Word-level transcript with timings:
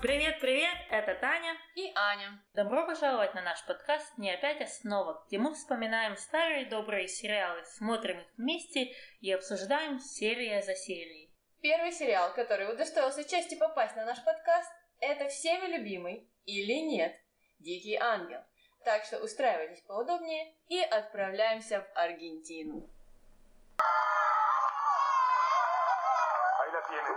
Привет-привет, 0.00 0.76
это 0.90 1.16
Таня 1.16 1.56
и 1.74 1.90
Аня. 1.96 2.40
Добро 2.54 2.86
пожаловать 2.86 3.34
на 3.34 3.42
наш 3.42 3.66
подкаст 3.66 4.16
«Не 4.16 4.32
опять 4.32 4.60
основа», 4.60 5.24
где 5.26 5.38
мы 5.38 5.54
вспоминаем 5.54 6.16
старые 6.16 6.66
добрые 6.66 7.08
сериалы, 7.08 7.64
смотрим 7.64 8.20
их 8.20 8.26
вместе 8.36 8.92
и 9.20 9.32
обсуждаем 9.32 9.98
серия 9.98 10.62
за 10.62 10.76
серией. 10.76 11.34
Первый 11.60 11.90
сериал, 11.90 12.32
который 12.32 12.72
удостоился 12.72 13.28
чести 13.28 13.56
попасть 13.56 13.96
на 13.96 14.04
наш 14.04 14.22
подкаст, 14.22 14.70
это 15.00 15.26
всеми 15.26 15.66
любимый 15.66 16.30
или 16.44 16.74
нет 16.74 17.16
«Дикий 17.58 17.96
ангел». 17.96 18.42
Так 18.84 19.04
что 19.04 19.18
устраивайтесь 19.18 19.82
поудобнее 19.82 20.54
и 20.68 20.78
отправляемся 20.78 21.80
в 21.80 21.98
Аргентину. 21.98 22.88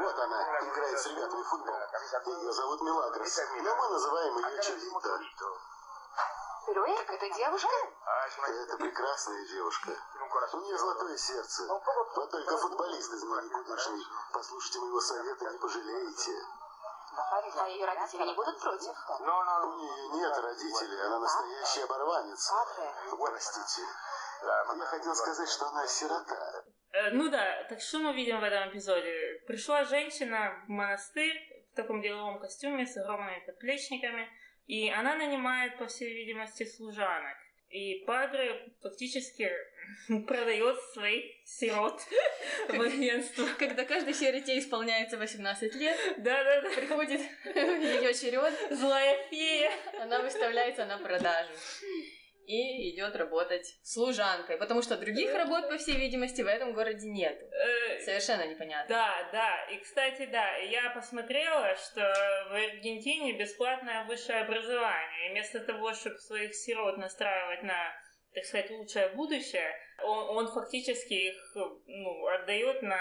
Вот 0.02 0.18
она, 0.18 0.60
играет 0.62 1.00
с 1.00 1.05
ребятами 1.05 1.44
в 1.44 1.48
футбол. 1.48 1.76
Ее 1.76 2.52
зовут 2.52 2.82
Милагрос, 2.82 3.40
но 3.62 3.76
мы 3.76 3.90
называем 3.90 4.38
ее 4.38 4.62
Чолита. 4.64 5.20
Так 6.66 7.09
это 7.12 7.30
девушка? 7.36 7.70
Это 8.48 8.78
прекрасная 8.78 9.45
девушка. 9.48 9.92
У 10.54 10.58
нее 10.62 10.78
золотое 10.78 11.18
сердце. 11.18 11.68
Вот 11.68 12.32
только 12.32 12.58
футболист 12.58 13.14
из 13.14 13.23
меня 13.23 13.42
никудышный. 13.42 14.04
Послушайте 14.34 14.80
моего 14.80 15.02
совета, 15.02 15.52
не 15.52 15.58
пожалеете. 15.59 16.31
А 17.14 17.68
ее 17.68 17.86
родители 17.86 18.23
не 18.23 18.34
будут 18.34 18.59
против? 18.59 18.95
У 19.20 19.23
нее 19.23 20.08
нет 20.09 20.38
родителей, 20.38 21.02
она 21.06 21.20
настоящий 21.20 21.81
оборванец. 21.81 22.52
Простите. 23.12 23.81
Я 24.42 24.86
хотел 24.86 25.16
сказать, 25.16 25.50
что 25.50 25.68
она 25.68 25.86
сирота. 25.86 26.64
Э, 26.94 27.12
ну 27.12 27.30
да, 27.30 27.64
так 27.70 27.80
что 27.80 28.00
мы 28.00 28.14
видим 28.14 28.40
в 28.40 28.44
этом 28.44 28.70
эпизоде? 28.70 29.31
Пришла 29.47 29.84
женщина 29.86 30.61
в 30.66 30.70
монастырь 30.70 31.38
в 31.72 31.75
таком 31.75 32.02
деловом 32.02 32.39
костюме 32.39 32.86
с 32.86 32.97
огромными 32.97 33.44
подплечниками, 33.45 34.28
и 34.67 34.89
она 34.89 35.16
нанимает, 35.16 35.78
по 35.78 35.88
всей 35.88 36.14
видимости, 36.14 36.64
служанок. 36.64 37.38
И 37.69 38.03
Падре 38.06 38.69
фактически 38.81 39.50
продает 40.28 40.78
своих 40.94 41.25
сирот 41.45 42.02
в 42.67 42.81
агентство. 42.81 43.47
Когда 43.59 43.86
каждой 43.86 44.14
сироте 44.14 44.59
исполняется 44.59 45.17
18 45.17 45.75
лет, 45.75 45.97
Да-да-да. 46.17 46.69
приходит 46.69 47.22
ее 47.45 48.14
черед, 48.14 48.53
Злая 48.78 49.28
фея. 49.30 49.72
она 50.02 50.22
выставляется 50.22 50.86
на 50.86 50.97
продажу 50.97 51.53
и 52.45 52.94
идет 52.94 53.16
работать 53.16 53.78
служанкой, 53.84 54.58
потому 54.58 54.81
что 54.81 54.97
других 54.97 55.34
работ, 55.34 55.70
по 55.70 55.78
всей 55.78 55.95
видимости, 55.97 56.42
в 56.42 56.47
этом 56.47 56.73
городе 56.73 57.08
нет. 57.08 57.39
Э, 57.52 58.00
Совершенно 58.02 58.47
непонятно. 58.47 58.88
Да, 58.89 59.30
да. 59.31 59.66
И, 59.72 59.78
кстати, 59.78 60.25
да, 60.25 60.58
я 60.58 60.89
посмотрела, 60.92 61.75
что 61.75 62.02
в 62.50 62.53
Аргентине 62.53 63.38
бесплатное 63.38 64.06
высшее 64.06 64.42
образование. 64.42 65.28
И 65.28 65.31
вместо 65.31 65.59
того, 65.59 65.94
чтобы 65.94 66.17
своих 66.17 66.53
сирот 66.56 66.97
настраивать 66.97 67.64
на 67.64 67.94
так 68.34 68.45
сказать, 68.45 68.72
лучшее 68.72 69.09
будущее, 69.09 69.75
он, 70.03 70.38
он 70.38 70.47
фактически 70.47 71.14
их 71.14 71.36
ну, 71.86 72.28
отдает 72.28 72.81
на 72.81 72.97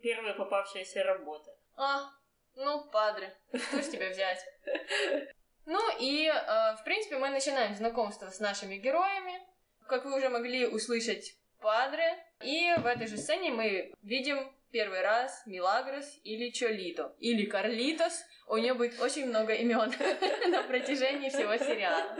первые 0.00 0.34
попавшиеся 0.34 1.04
работы. 1.04 1.50
А, 1.76 2.10
ну, 2.54 2.88
падре, 2.90 3.36
что 3.52 3.82
с 3.82 3.88
тебя 3.88 4.08
взять? 4.10 4.40
Ну 5.66 5.80
и, 5.98 6.26
э, 6.26 6.76
в 6.76 6.82
принципе, 6.84 7.18
мы 7.18 7.30
начинаем 7.30 7.74
знакомство 7.74 8.26
с 8.26 8.40
нашими 8.40 8.76
героями. 8.76 9.40
Как 9.86 10.04
вы 10.04 10.16
уже 10.16 10.28
могли 10.28 10.66
услышать, 10.66 11.36
падре. 11.60 12.18
И 12.42 12.74
в 12.78 12.86
этой 12.86 13.06
же 13.06 13.16
сцене 13.16 13.50
мы 13.50 13.92
видим 14.02 14.52
первый 14.72 15.02
раз 15.02 15.42
Милагрос 15.46 16.18
или 16.24 16.50
Чолито, 16.50 17.14
или 17.20 17.44
Карлитос. 17.46 18.24
У 18.48 18.56
нее 18.56 18.74
будет 18.74 19.00
очень 19.00 19.26
много 19.26 19.52
имен 19.54 19.92
на 20.50 20.62
протяжении 20.64 21.28
всего 21.28 21.56
сериала. 21.56 22.16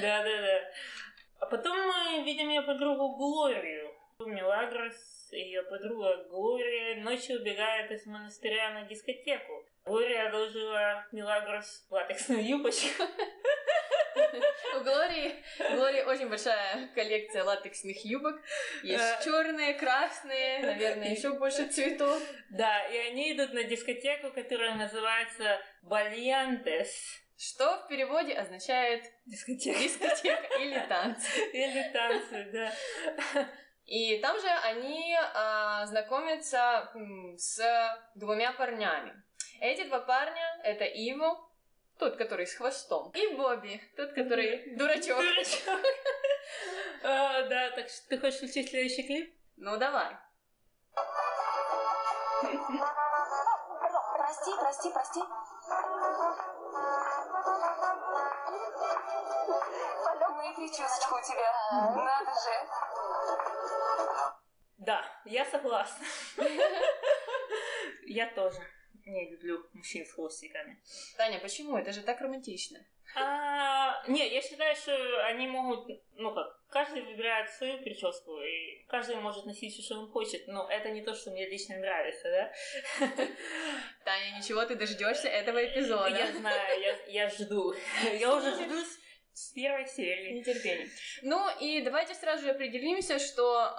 Да-да-да. 0.00 0.72
А 1.40 1.46
потом 1.46 1.76
мы 1.76 2.24
видим 2.24 2.48
ее 2.48 2.62
подругу 2.62 3.16
Глорию. 3.16 3.94
Мелагрос 4.20 5.28
и 5.30 5.38
ее 5.38 5.62
подруга 5.62 6.24
Глория 6.28 7.02
ночью 7.02 7.40
убегают 7.40 7.92
из 7.92 8.06
монастыря 8.06 8.70
на 8.70 8.82
дискотеку. 8.82 9.64
Глория 9.88 10.28
одолжила 10.28 11.06
Мелагрос 11.12 11.86
латексную 11.88 12.46
юбочку. 12.46 13.04
У 14.76 14.80
Глории, 14.80 15.42
Глории 15.58 16.02
очень 16.02 16.28
большая 16.28 16.88
коллекция 16.94 17.42
латексных 17.42 18.04
юбок. 18.04 18.38
Есть 18.82 19.24
черные, 19.24 19.72
красные, 19.74 20.60
наверное, 20.60 21.12
еще 21.12 21.32
больше 21.32 21.66
цветов. 21.68 22.22
Да, 22.50 22.86
и 22.88 22.98
они 22.98 23.32
идут 23.32 23.54
на 23.54 23.64
дискотеку, 23.64 24.30
которая 24.30 24.74
называется 24.74 25.58
Бальянтес. 25.82 27.22
Что 27.38 27.78
в 27.78 27.88
переводе 27.88 28.34
означает 28.34 29.04
Дискотека. 29.24 29.78
дискотека 29.78 30.54
или 30.60 30.78
танцы. 30.86 31.40
Или 31.52 31.90
танцы, 31.92 32.50
да. 32.52 33.48
И 33.86 34.18
там 34.18 34.38
же 34.38 34.48
они 34.48 35.16
а, 35.34 35.86
знакомятся 35.86 36.92
с 37.38 37.58
двумя 38.16 38.52
парнями. 38.52 39.14
Эти 39.60 39.84
два 39.88 40.00
парня— 40.00 40.60
это 40.62 40.84
Иво, 40.84 41.36
тот, 41.98 42.16
который 42.16 42.46
с 42.46 42.54
хвостом, 42.54 43.10
и 43.10 43.34
Бобби, 43.34 43.82
тот, 43.96 44.12
который 44.12 44.76
дурачок. 44.76 45.18
Дурачок. 45.18 45.80
А, 47.02 47.42
Да, 47.42 47.70
так 47.72 47.88
что 47.90 48.08
ты 48.08 48.18
хочешь 48.18 48.38
включить 48.38 48.70
следующий 48.70 49.02
клип? 49.02 49.34
Ну, 49.56 49.76
давай. 49.76 50.16
Прости, 54.16 54.50
прости, 54.58 54.90
прости. 54.90 55.20
Ну 60.20 60.42
и 60.42 60.54
причесочка 60.54 61.14
у 61.14 61.20
тебя. 61.22 61.52
Надо 61.94 62.30
же. 62.30 62.54
Да, 64.78 65.04
я 65.24 65.44
согласна. 65.44 66.06
Я 68.06 68.26
тоже 68.34 68.58
не 69.08 69.30
люблю 69.30 69.66
мужчин 69.72 70.04
с 70.06 70.12
хвостиками. 70.12 70.80
Таня, 71.16 71.38
почему? 71.40 71.76
Это 71.76 71.92
же 71.92 72.02
так 72.02 72.20
романтично. 72.20 72.78
А, 73.14 74.02
не, 74.06 74.28
я 74.28 74.42
считаю, 74.42 74.76
что 74.76 75.24
они 75.24 75.46
могут, 75.46 75.88
ну 76.14 76.34
как, 76.34 76.46
каждый 76.68 77.02
выбирает 77.02 77.50
свою 77.50 77.78
прическу, 77.78 78.40
и 78.40 78.84
каждый 78.86 79.16
может 79.16 79.46
носить 79.46 79.72
все, 79.72 79.82
что 79.82 80.00
он 80.00 80.10
хочет, 80.10 80.46
но 80.46 80.68
это 80.70 80.90
не 80.90 81.02
то, 81.02 81.14
что 81.14 81.30
мне 81.30 81.48
лично 81.48 81.78
нравится, 81.78 82.30
да? 82.30 82.52
Таня, 84.04 84.38
ничего, 84.38 84.64
ты 84.64 84.74
дождешься 84.74 85.28
этого 85.28 85.64
эпизода. 85.64 86.08
Я 86.08 86.32
знаю, 86.32 86.80
я, 86.80 86.96
я 87.06 87.28
жду. 87.30 87.74
Я 88.18 88.34
уже 88.34 88.54
жду 88.54 88.78
с, 88.78 88.98
с 89.32 89.52
первой 89.52 89.86
серии. 89.86 90.34
Нетерпение. 90.34 90.88
Ну 91.22 91.48
и 91.60 91.80
давайте 91.80 92.14
сразу 92.14 92.44
же 92.44 92.50
определимся, 92.50 93.18
что, 93.18 93.74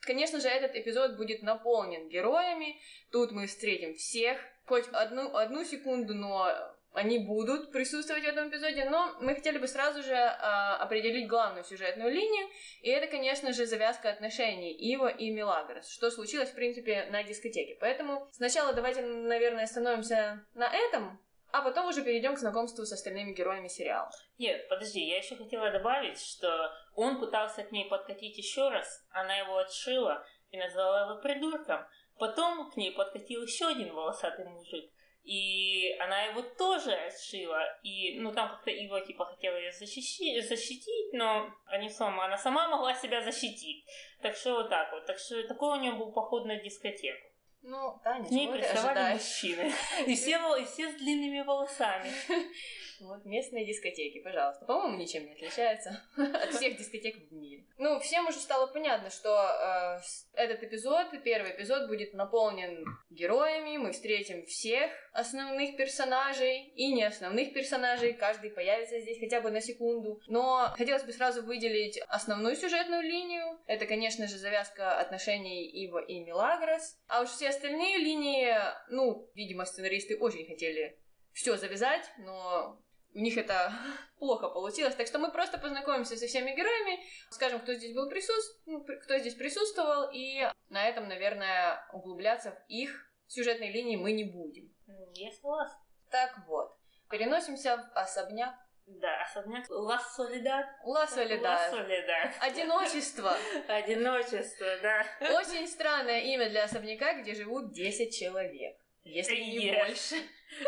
конечно 0.00 0.40
же, 0.40 0.48
этот 0.48 0.76
эпизод 0.76 1.16
будет 1.16 1.42
наполнен 1.42 2.08
героями. 2.08 2.80
Тут 3.10 3.32
мы 3.32 3.46
встретим 3.46 3.94
всех, 3.94 4.38
хоть 4.72 4.88
одну, 4.94 5.36
одну 5.36 5.64
секунду, 5.64 6.14
но 6.14 6.50
они 6.94 7.18
будут 7.18 7.72
присутствовать 7.72 8.24
в 8.24 8.26
этом 8.26 8.48
эпизоде, 8.48 8.88
но 8.88 9.14
мы 9.20 9.34
хотели 9.34 9.58
бы 9.58 9.68
сразу 9.68 10.02
же 10.02 10.14
а, 10.14 10.76
определить 10.76 11.28
главную 11.28 11.62
сюжетную 11.62 12.10
линию, 12.10 12.48
и 12.80 12.88
это, 12.88 13.06
конечно 13.06 13.52
же, 13.52 13.66
завязка 13.66 14.08
отношений 14.08 14.72
Ива 14.72 15.08
и 15.08 15.30
Милагрос, 15.30 15.90
что 15.90 16.10
случилось, 16.10 16.48
в 16.48 16.54
принципе, 16.54 17.06
на 17.10 17.22
дискотеке. 17.22 17.76
Поэтому 17.80 18.26
сначала 18.32 18.72
давайте, 18.72 19.02
наверное, 19.02 19.64
остановимся 19.64 20.42
на 20.54 20.74
этом, 20.74 21.20
а 21.52 21.60
потом 21.60 21.88
уже 21.88 22.02
перейдем 22.02 22.34
к 22.34 22.38
знакомству 22.38 22.86
с 22.86 22.92
остальными 22.92 23.32
героями 23.32 23.68
сериала. 23.68 24.10
Нет, 24.38 24.68
подожди, 24.70 25.00
я 25.00 25.18
еще 25.18 25.36
хотела 25.36 25.70
добавить, 25.70 26.18
что 26.18 26.72
он 26.94 27.20
пытался 27.20 27.62
к 27.62 27.72
ней 27.72 27.90
подкатить 27.90 28.38
еще 28.38 28.70
раз, 28.70 29.04
она 29.10 29.36
его 29.36 29.58
отшила 29.58 30.24
и 30.50 30.56
назвала 30.56 31.10
его 31.10 31.20
придурком. 31.20 31.84
Потом 32.22 32.70
к 32.70 32.76
ней 32.76 32.92
подкатил 32.92 33.42
еще 33.42 33.66
один 33.66 33.92
волосатый 33.92 34.44
мужик, 34.44 34.92
и 35.24 35.92
она 35.98 36.22
его 36.26 36.42
тоже 36.42 36.92
отшила. 36.92 37.60
И, 37.82 38.20
ну, 38.20 38.32
там 38.32 38.48
как-то 38.48 38.70
Ива, 38.70 39.00
типа, 39.00 39.24
хотела 39.24 39.56
ее 39.56 39.72
защищи- 39.72 40.40
защитить, 40.40 41.12
но 41.14 41.52
они 41.66 41.88
сама, 41.88 42.26
она 42.26 42.38
сама 42.38 42.68
могла 42.68 42.94
себя 42.94 43.22
защитить. 43.22 43.84
Так 44.20 44.36
что 44.36 44.54
вот 44.54 44.70
так 44.70 44.92
вот. 44.92 45.04
Так 45.04 45.18
что 45.18 45.42
такой 45.48 45.76
у 45.76 45.80
нее 45.80 45.94
был 45.94 46.12
поход 46.12 46.46
на 46.46 46.54
дискотеку. 46.60 47.26
Ну, 47.62 48.00
Таня, 48.04 48.24
К 48.24 48.30
ней 48.30 48.48
приставали 48.48 49.14
мужчины. 49.14 49.72
И 50.06 50.14
все, 50.14 50.56
и 50.58 50.64
все 50.64 50.92
с 50.92 50.94
длинными 50.94 51.40
волосами. 51.40 52.08
Вот 53.02 53.24
местные 53.24 53.66
дискотеки, 53.66 54.20
пожалуйста. 54.20 54.64
По-моему, 54.64 54.96
ничем 54.96 55.26
не 55.26 55.32
отличаются 55.32 56.00
от 56.16 56.54
всех 56.54 56.76
дискотек 56.76 57.16
в 57.16 57.32
мире. 57.32 57.64
Ну, 57.78 57.98
всем 57.98 58.26
уже 58.28 58.38
стало 58.38 58.68
понятно, 58.68 59.10
что 59.10 59.36
э, 59.36 60.00
этот 60.34 60.62
эпизод, 60.62 61.08
первый 61.24 61.50
эпизод, 61.50 61.88
будет 61.88 62.14
наполнен 62.14 62.84
героями. 63.10 63.76
Мы 63.76 63.92
встретим 63.92 64.46
всех 64.46 64.90
основных 65.12 65.76
персонажей 65.76 66.68
и 66.76 66.92
не 66.92 67.02
основных 67.02 67.52
персонажей. 67.52 68.12
Каждый 68.12 68.50
появится 68.50 69.00
здесь 69.00 69.18
хотя 69.18 69.40
бы 69.40 69.50
на 69.50 69.60
секунду. 69.60 70.20
Но 70.28 70.72
хотелось 70.76 71.02
бы 71.02 71.12
сразу 71.12 71.42
выделить 71.42 71.98
основную 72.08 72.54
сюжетную 72.54 73.02
линию. 73.02 73.58
Это, 73.66 73.86
конечно 73.86 74.28
же, 74.28 74.38
завязка 74.38 74.98
отношений 74.98 75.66
Ива 75.66 75.98
и 75.98 76.20
Милагрос. 76.20 76.96
А 77.08 77.22
уж 77.22 77.30
все 77.30 77.48
остальные 77.48 77.98
линии, 77.98 78.54
ну, 78.90 79.28
видимо, 79.34 79.64
сценаристы 79.64 80.16
очень 80.16 80.46
хотели 80.46 80.98
все 81.32 81.56
завязать, 81.56 82.10
но 82.18 82.78
у 83.14 83.18
них 83.18 83.36
это 83.36 83.72
плохо 84.18 84.48
получилось. 84.48 84.94
Так 84.94 85.06
что 85.06 85.18
мы 85.18 85.30
просто 85.30 85.58
познакомимся 85.58 86.16
со 86.16 86.26
всеми 86.26 86.54
героями, 86.54 87.00
скажем, 87.30 87.60
кто 87.60 87.74
здесь 87.74 87.94
был 87.94 88.08
присутств... 88.08 88.60
ну, 88.66 88.84
кто 88.84 89.18
здесь 89.18 89.34
присутствовал, 89.34 90.10
и 90.12 90.48
на 90.68 90.86
этом, 90.88 91.08
наверное, 91.08 91.86
углубляться 91.92 92.52
в 92.52 92.62
их 92.68 93.10
сюжетной 93.26 93.70
линии 93.70 93.96
мы 93.96 94.12
не 94.12 94.24
будем. 94.24 94.74
Я 95.14 95.30
согласна. 95.32 95.78
Так 96.10 96.38
вот, 96.46 96.76
переносимся 97.10 97.76
в 97.76 97.98
особняк 97.98 98.54
Да, 98.86 99.22
особняк 99.22 99.64
Ла 99.70 99.98
Солидад. 99.98 100.66
Ла 100.84 101.00
Ла 101.00 101.06
Солидад. 101.06 101.70
Солидад. 101.70 102.34
Одиночество. 102.40 103.36
Одиночество, 103.68 104.66
да. 104.82 105.06
Очень 105.38 105.66
странное 105.68 106.20
имя 106.20 106.50
для 106.50 106.64
особняка, 106.64 107.14
где 107.14 107.34
живут 107.34 107.72
10 107.72 108.14
человек. 108.14 108.76
Если 109.04 109.36
не 109.36 109.70
Yes. 109.70 109.86
больше. 109.86 110.16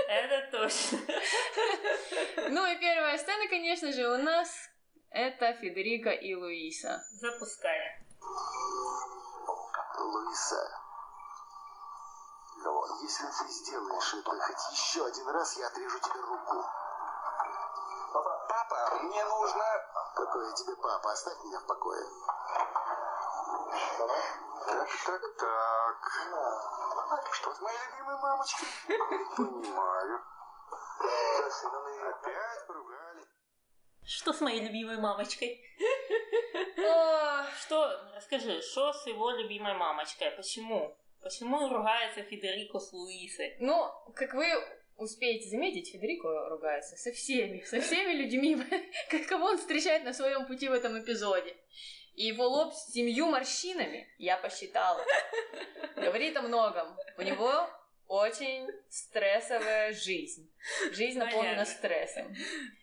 Это 0.08 0.50
точно. 0.50 0.98
Ну 2.50 2.66
и 2.66 2.76
первая 2.78 3.16
сцена, 3.19 3.48
конечно 3.48 3.92
же, 3.92 4.06
у 4.08 4.19
нас 4.19 4.48
это 5.10 5.52
Федерико 5.54 6.10
и 6.10 6.34
Луиса. 6.34 7.02
Запускаем. 7.12 8.04
Луиса, 9.98 10.84
если 13.04 13.26
ты 13.26 13.48
сделаешь 13.50 14.14
это 14.14 14.31
хоть 14.31 14.72
еще 14.72 15.04
один 15.04 15.28
раз, 15.28 15.56
я 15.58 15.66
отрежу 15.66 15.98
тебе 15.98 16.20
руку. 16.20 16.64
Папа, 18.12 18.98
мне 19.02 19.25
нужно... 19.25 19.64
Какой 20.14 20.46
я 20.46 20.52
тебе 20.54 20.76
папа? 20.76 21.12
Оставь 21.12 21.44
меня 21.44 21.60
в 21.60 21.66
покое. 21.66 22.06
Так, 24.66 24.88
так, 25.06 25.36
так. 25.36 26.83
Что 27.33 27.55
с 27.55 27.61
моей 27.61 27.79
любимой 27.91 28.17
мамочкой? 28.19 28.69
Понимаю. 29.37 30.21
Опять 32.09 32.67
поругались. 32.67 33.27
Что 34.05 34.33
с 34.33 34.41
моей 34.41 34.61
любимой 34.61 34.99
мамочкой? 34.99 35.62
О, 36.79 37.45
Что, 37.61 38.11
расскажи, 38.15 38.61
что 38.62 38.93
с 38.93 39.06
его 39.06 39.31
любимой 39.31 39.75
мамочкой? 39.75 40.31
Почему? 40.33 40.97
Почему 41.23 41.69
ругается 41.69 42.23
Федерико 42.23 42.79
с 42.79 42.93
Луисой? 42.93 43.56
Ну, 43.61 43.91
как 44.15 44.35
вы 44.35 44.47
успеете 44.97 45.49
заметить, 45.49 45.91
Федерико 45.91 46.49
ругается 46.51 46.97
со 46.97 47.12
всеми, 47.12 47.61
со 47.62 47.81
всеми 47.81 48.12
людьми, 48.12 48.56
кого 49.29 49.47
он 49.47 49.59
встречает 49.59 50.05
на 50.05 50.12
своем 50.12 50.47
пути 50.47 50.69
в 50.69 50.73
этом 50.73 51.01
эпизоде. 51.03 51.56
И 52.14 52.26
его 52.26 52.46
лоб 52.46 52.75
с 52.75 52.93
семью 52.93 53.26
морщинами, 53.26 54.08
я 54.19 54.37
посчитала, 54.37 55.05
говорит 55.96 56.37
о 56.37 56.43
многом. 56.43 56.96
У 57.16 57.22
него 57.22 57.69
очень 58.06 58.69
стрессовая 58.88 59.93
жизнь. 59.93 60.50
Жизнь 60.93 61.19
наполнена 61.19 61.64
Понятно. 61.64 61.75
стрессом. 61.75 62.37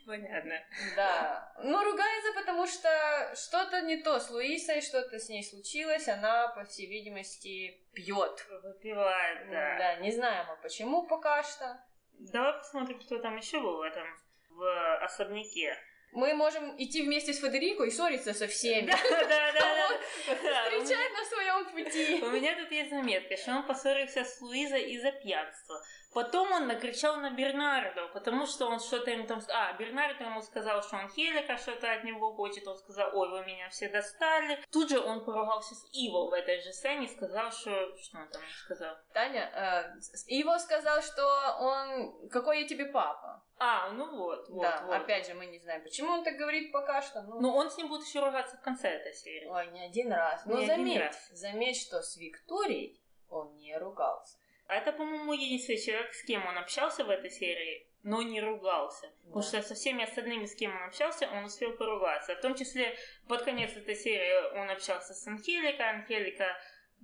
Понятно. 0.06 0.60
Да. 0.96 1.54
Ну, 1.64 1.84
ругается, 1.84 2.34
потому 2.34 2.68
что 2.68 3.34
что-то 3.36 3.82
не 3.82 3.98
то 3.98 4.20
с 4.20 4.30
Луисой, 4.30 4.82
что-то 4.82 5.20
с 5.20 5.30
ней 5.30 5.44
случилось. 5.44 6.08
Она, 6.08 6.50
по 6.50 6.66
всей 6.66 6.88
видимости, 6.88 7.80
пьет. 7.94 8.46
Выпивает, 8.64 9.50
да. 9.50 9.78
Да, 9.78 9.96
не 9.96 10.12
знаем 10.12 10.48
мы 10.48 10.58
почему 10.58 11.08
пока 11.08 11.44
что. 11.44 11.80
Давай 12.14 12.54
посмотрим, 12.54 13.00
кто 13.00 13.18
там 13.20 13.38
еще 13.38 13.60
был 13.60 13.78
в 13.78 13.82
этом, 13.82 14.08
в 14.50 14.98
особняке. 15.04 15.78
Мы 16.12 16.34
можем 16.34 16.76
идти 16.78 17.04
вместе 17.04 17.34
с 17.34 17.40
Федерико 17.40 17.84
и 17.84 17.90
ссориться 17.90 18.34
со 18.34 18.48
всеми. 18.48 18.88
Да, 18.88 18.98
да, 19.10 19.52
да. 19.54 19.98
Встречать 20.82 21.12
на 21.14 21.26
своем 21.26 21.66
пути. 21.72 22.22
У 22.22 22.30
меня 22.32 22.56
тут 22.58 22.70
есть 22.72 22.90
заметка, 22.90 23.38
что 23.38 23.52
он 23.52 23.64
поссорился 23.66 24.26
с 24.26 24.42
Луизой 24.42 24.92
из-за 24.92 25.12
пьянства. 25.14 25.82
Потом 26.14 26.52
он 26.52 26.68
накричал 26.68 27.18
на 27.18 27.30
Бернардо, 27.32 28.08
потому 28.10 28.46
что 28.46 28.68
он 28.68 28.80
что-то 28.80 29.12
ему 29.12 29.26
там... 29.26 29.42
А, 29.48 29.74
Бернардо 29.74 30.26
ему 30.26 30.42
сказал, 30.42 30.84
что 30.84 30.98
он 30.98 31.08
Хелика 31.10 31.58
что-то 31.58 31.90
от 31.92 32.04
него 32.04 32.34
хочет. 32.34 32.68
Он 32.68 32.78
сказал, 32.78 33.12
ой, 33.18 33.30
вы 33.30 33.46
меня 33.46 33.70
все 33.70 33.88
достали. 33.88 34.60
Тут 34.72 34.90
же 34.90 35.00
он 35.00 35.24
поругался 35.24 35.74
с 35.74 35.88
Иво 35.94 36.30
в 36.30 36.34
этой 36.34 36.62
же 36.62 36.74
сцене 36.74 37.06
и 37.06 37.16
сказал, 37.16 37.52
что... 37.52 37.96
Что 37.98 38.18
он 38.18 38.28
там 38.28 38.42
сказал? 38.66 38.96
Таня, 39.14 39.50
э, 39.54 40.00
Иво 40.28 40.58
сказал, 40.58 41.02
что 41.02 41.26
он... 41.60 42.30
Какой 42.30 42.62
я 42.62 42.68
тебе 42.68 42.86
папа? 42.86 43.42
А, 43.58 43.92
ну 43.92 44.18
вот, 44.18 44.50
вот, 44.50 44.64
да, 44.64 44.84
вот. 44.88 44.96
опять 44.96 45.28
же, 45.28 45.36
мы 45.36 45.46
не 45.46 45.60
знаем, 45.60 45.84
почему 45.84 46.14
он 46.14 46.24
так 46.24 46.36
говорит 46.36 46.72
пока 46.72 47.02
что. 47.04 47.22
Ну, 47.22 47.40
Но 47.40 47.56
он 47.56 47.70
с 47.70 47.78
ним 47.78 47.90
будет 47.90 48.08
еще 48.08 48.20
ругаться 48.20 48.58
в 48.58 48.62
конце 48.62 48.90
этой 48.90 49.14
серии. 49.14 49.48
Ой, 49.48 49.68
не 49.68 49.86
один 49.86 50.12
раз. 50.12 50.44
Но 50.46 50.58
Не 50.58 50.66
заметь, 50.66 51.00
раз. 51.00 51.30
заметь, 51.30 51.80
что 51.80 52.02
с 52.02 52.18
Викторией 52.18 53.00
он 53.30 53.56
не 53.58 53.78
ругался. 53.78 54.41
А 54.72 54.76
это, 54.76 54.94
по-моему, 54.94 55.34
единственный 55.34 55.82
человек, 55.82 56.14
с 56.14 56.24
кем 56.24 56.48
он 56.48 56.58
общался 56.58 57.04
в 57.04 57.10
этой 57.10 57.30
серии, 57.30 57.86
но 58.04 58.22
не 58.22 58.40
ругался. 58.40 59.12
Потому 59.26 59.42
Да. 59.42 59.48
что 59.48 59.62
со 59.62 59.76
всеми 59.76 60.06
остальными, 60.06 60.46
с 60.46 60.56
кем 60.56 60.74
он 60.74 60.84
общался, 60.84 61.28
он 61.28 61.44
успел 61.44 61.74
поругаться. 61.74 62.36
В 62.36 62.40
том 62.40 62.56
числе, 62.56 62.96
под 63.28 63.42
конец 63.42 63.76
этой 63.76 63.96
серии 63.96 64.58
он 64.58 64.70
общался 64.70 65.14
с 65.14 65.28
Анхеликой. 65.28 65.90
Анхелика... 65.90 66.58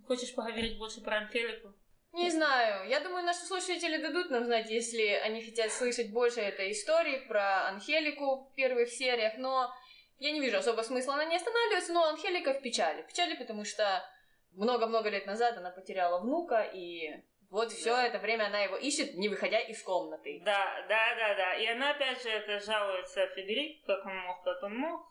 Хочешь 0.08 0.34
поговорить 0.34 0.78
больше 0.78 1.02
про 1.02 1.18
Анхелику? 1.18 1.74
Не 2.14 2.32
знаю. 2.32 2.88
Я 2.88 3.02
думаю, 3.02 3.26
наши 3.26 3.42
слушатели 3.42 3.98
дадут 3.98 4.30
нам 4.30 4.46
знать, 4.46 4.70
если 4.70 5.06
они 5.26 5.44
хотят 5.44 5.70
слышать 5.70 6.10
больше 6.14 6.40
этой 6.40 6.72
истории 6.72 7.28
про 7.28 7.68
Анхелику 7.68 8.46
в 8.46 8.56
первых 8.56 8.88
сериях, 8.88 9.34
но 9.38 9.76
я 10.20 10.32
не 10.32 10.40
вижу 10.40 10.60
особо 10.60 10.84
смысла 10.84 11.16
она 11.16 11.26
не 11.26 11.36
останавливается, 11.36 11.92
но 11.92 12.06
Анхелика 12.06 12.54
в 12.54 12.62
печали. 12.62 13.02
В 13.02 13.08
печали, 13.08 13.36
потому 13.36 13.66
что 13.66 14.10
много-много 14.54 15.10
лет 15.10 15.26
назад 15.26 15.58
она 15.58 15.70
потеряла 15.70 16.22
внука, 16.22 16.62
и 16.62 17.22
вот 17.50 17.72
все 17.72 17.96
это 17.96 18.20
время 18.20 18.46
она 18.48 18.60
его 18.60 18.76
ищет, 18.76 19.16
не 19.16 19.30
выходя 19.30 19.60
из 19.60 19.82
комнаты. 19.82 20.42
Да, 20.44 20.86
да, 20.90 21.16
да, 21.16 21.36
да. 21.36 21.56
И 21.56 21.66
она 21.66 21.92
опять 21.92 22.22
же 22.22 22.30
это 22.30 22.60
жалуется 22.60 23.28
Федерику, 23.28 23.86
как 23.86 24.06
он 24.06 24.18
мог, 24.18 24.44
как 24.44 24.64
он 24.64 24.78
мог 24.78 25.06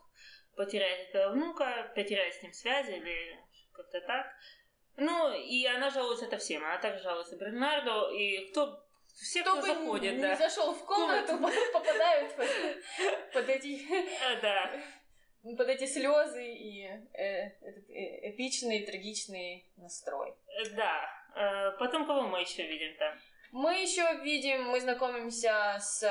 потерять 0.55 1.09
этого 1.09 1.33
внука, 1.33 1.91
потерять 1.95 2.35
с 2.35 2.43
ним 2.43 2.53
связи 2.53 2.91
или 2.91 3.39
как-то 3.73 4.01
так. 4.01 4.27
Ну, 4.97 5.31
и 5.31 5.65
она 5.65 5.89
жалуется 5.89 6.25
это 6.25 6.37
всем. 6.37 6.63
Она 6.65 6.77
также 6.79 7.03
жалуется 7.03 7.37
Бернарду, 7.37 8.09
и 8.11 8.49
кто... 8.51 8.83
Все, 9.15 9.41
кто, 9.41 9.53
Кто 9.57 9.61
заходит, 9.65 10.13
не 10.13 10.21
да. 10.21 10.35
зашел 10.35 10.73
в 10.75 10.85
комнату, 10.85 11.39
попадают 11.73 12.35
под, 13.33 13.49
эти 13.49 13.81
Э, 13.91 14.39
Да. 14.41 14.71
под 15.57 15.67
эти 15.69 15.87
слезы 15.87 16.45
и 16.45 16.85
э, 16.85 17.47
этот 17.61 17.89
э, 17.89 18.29
эпичный, 18.29 18.85
трагичный 18.85 19.65
настрой. 19.77 20.35
Э, 20.47 20.69
Да. 20.75 21.09
Э, 21.37 21.71
Потом 21.77 22.05
кого 22.05 22.23
мы 22.23 22.41
еще 22.41 22.67
видим 22.67 22.97
там? 22.97 23.13
Мы 23.51 23.81
еще 23.81 24.03
видим, 24.23 24.63
мы 24.63 24.81
знакомимся 24.81 25.77
с 25.79 26.03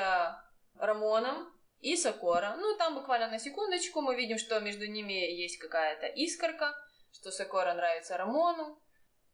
Рамоном 0.79 1.53
и 1.81 1.97
Сокора. 1.97 2.57
Ну, 2.59 2.77
там 2.77 2.95
буквально 2.95 3.29
на 3.29 3.39
секундочку 3.39 4.01
мы 4.01 4.15
видим, 4.15 4.39
что 4.39 4.61
между 4.61 4.87
ними 4.87 5.13
есть 5.13 5.59
какая-то 5.59 6.07
искорка, 6.07 6.75
что 7.13 7.31
Сокора 7.31 7.75
нравится 7.75 8.17
Рамону. 8.17 8.81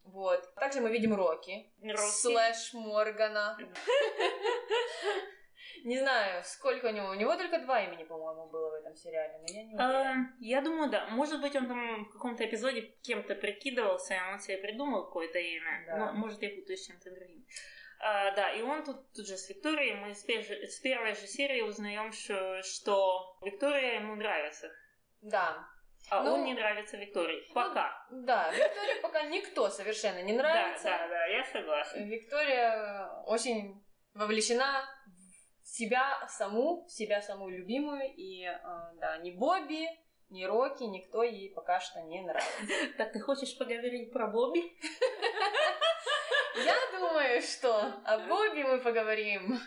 Вот. 0.05 0.55
Также 0.55 0.81
мы 0.81 0.91
видим 0.91 1.15
Рокки. 1.15 1.71
Рокки. 1.81 2.23
Слэш 2.23 2.73
Моргана. 2.73 3.57
Не 5.85 5.99
знаю, 5.99 6.43
сколько 6.45 6.87
у 6.87 6.91
него. 6.91 7.09
У 7.11 7.15
него 7.15 7.35
только 7.37 7.59
два 7.59 7.83
имени, 7.83 8.05
по-моему, 8.05 8.49
было 8.51 8.71
в 8.71 8.75
этом 8.75 8.95
сериале, 8.97 9.39
но 9.39 9.47
я 9.49 9.65
не 9.65 9.75
уверена. 9.75 10.29
Э, 10.31 10.35
Я 10.41 10.61
думаю, 10.63 10.91
да. 10.91 11.07
Может 11.09 11.41
быть, 11.41 11.57
он 11.57 11.67
там 11.69 12.05
в 12.05 12.11
каком-то 12.13 12.45
эпизоде 12.45 12.83
кем-то 13.03 13.35
прикидывался, 13.35 14.15
и 14.15 14.33
он 14.33 14.39
себе 14.41 14.59
придумал 14.59 15.05
какое-то 15.07 15.39
имя. 15.39 15.85
Да. 15.87 15.97
Но, 15.97 16.13
может, 16.13 16.43
я 16.43 16.51
путаю 16.51 16.77
с 16.77 16.87
чем-то 16.87 17.11
другим. 17.15 17.45
А, 18.05 18.31
да, 18.35 18.53
и 18.53 18.63
он 18.63 18.85
тут, 18.85 19.13
тут 19.13 19.27
же 19.27 19.37
с 19.37 19.49
Викторией. 19.49 19.95
Мы 19.95 20.15
с, 20.15 20.25
пер- 20.27 20.67
с 20.67 20.81
первой 20.81 21.15
же 21.15 21.27
серии 21.27 21.63
узнаем, 21.63 22.13
что, 22.13 22.61
что 22.63 23.37
Виктория 23.43 24.01
ему 24.01 24.15
нравится. 24.17 24.71
Да. 25.21 25.65
А 26.11 26.23
Ну, 26.25 26.35
он 26.35 26.45
не 26.45 26.55
нравится 26.55 26.97
Виктории. 26.97 27.45
Пока. 27.55 27.93
Да, 28.11 28.51
Виктории 28.51 29.01
пока 29.03 29.23
никто 29.27 29.69
совершенно 29.69 30.21
не 30.23 30.33
Да, 30.37 30.43
нравится. 30.43 30.85
да, 30.85 31.09
да, 31.09 31.27
я 31.27 31.45
согласна. 31.45 31.99
Виктория 32.01 33.07
очень 33.27 33.85
вовлечена 34.15 34.85
в 35.07 35.22
себя 35.63 36.27
саму, 36.29 36.87
себя 36.89 37.23
саму 37.23 37.49
любимую, 37.49 38.13
и 38.17 38.45
э, 38.45 38.59
да, 39.01 39.19
ни 39.19 39.31
Бобби, 39.31 39.87
ни 40.31 40.45
Рокки, 40.45 40.85
никто 40.85 41.23
ей 41.23 41.53
пока 41.55 41.81
что 41.81 42.01
не 42.03 42.23
нравится. 42.23 42.51
Так 42.97 43.13
ты 43.13 43.21
хочешь 43.21 43.57
поговорить 43.57 44.13
про 44.13 44.27
Бобби? 44.27 44.63
Я 46.57 46.75
думаю, 46.93 47.41
что 47.43 47.77
о 48.05 48.19
Бобби 48.27 48.63
мы 48.63 48.81
поговорим 48.81 49.59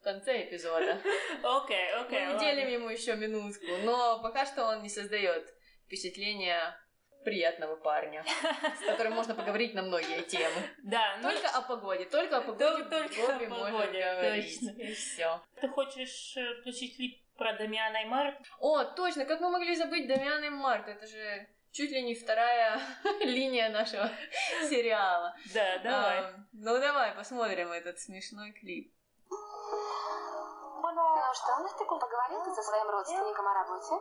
в 0.00 0.04
конце 0.04 0.44
эпизода. 0.44 1.00
Окей, 1.42 1.92
окей. 1.92 2.26
Мы 2.26 2.36
уделим 2.36 2.68
ему 2.68 2.88
еще 2.90 3.16
минутку, 3.16 3.66
но 3.84 4.22
пока 4.22 4.46
что 4.46 4.64
он 4.66 4.82
не 4.82 4.88
создает 4.88 5.48
впечатления 5.86 6.76
приятного 7.24 7.76
парня, 7.76 8.24
с 8.80 8.84
которым 8.86 9.14
можно 9.14 9.34
поговорить 9.34 9.74
на 9.74 9.82
многие 9.82 10.22
темы. 10.22 10.54
Да, 10.84 11.16
ну, 11.22 11.30
Только 11.30 11.48
о 11.48 11.62
погоде, 11.62 12.04
только 12.06 12.38
о 12.38 12.40
погоде 12.40 12.84
Только- 12.84 13.24
о 13.24 13.38
погоде, 13.38 14.16
точно. 14.20 14.70
И 14.80 14.92
все. 14.94 15.40
ты 15.60 15.68
хочешь 15.68 16.36
э, 16.36 16.60
включить 16.60 16.96
клип 16.96 17.18
про 17.36 17.52
Дамиана 17.54 18.02
и 18.02 18.06
Март? 18.06 18.36
О, 18.60 18.84
точно, 18.84 19.24
как 19.24 19.40
мы 19.40 19.50
могли 19.50 19.74
забыть 19.76 20.08
Дамиана 20.08 20.46
и 20.46 20.50
Март? 20.50 20.88
Это 20.88 21.06
же 21.06 21.46
чуть 21.72 21.90
ли 21.90 22.02
не 22.02 22.14
вторая 22.14 22.80
линия 23.20 23.68
нашего 23.68 24.08
сериала. 24.68 25.34
Да, 25.54 25.78
давай. 25.78 26.18
А, 26.20 26.34
ну 26.52 26.78
давай 26.80 27.12
посмотрим 27.12 27.70
этот 27.72 27.98
смешной 28.00 28.52
клип. 28.52 28.92
Ну 29.30 29.36
что, 31.34 31.98
поговорил 31.98 32.44
ты 32.44 32.54
со 32.54 32.62
своим 32.62 32.88
родственником 32.90 33.46
о 33.46 33.54
работе? 33.54 33.94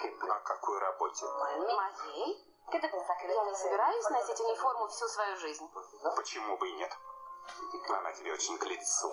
О 0.00 0.40
какой 0.40 0.78
работе? 0.78 1.26
Моей? 1.26 2.50
Я 2.72 3.44
не 3.44 3.54
собираюсь 3.54 4.10
носить 4.10 4.40
униформу 4.40 4.88
всю 4.88 5.06
свою 5.08 5.36
жизнь. 5.36 5.70
Почему 6.16 6.56
бы 6.56 6.68
и 6.68 6.72
нет? 6.74 6.96
Она 7.88 8.12
тебе 8.12 8.32
очень 8.32 8.58
к 8.58 8.64
лицу. 8.64 9.12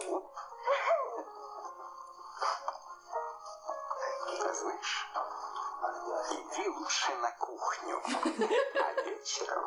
Знаешь, 4.54 5.08
иди 6.32 6.68
лучше 6.70 7.16
на 7.16 7.32
кухню. 7.32 8.02
А 8.04 9.02
вечером, 9.02 9.66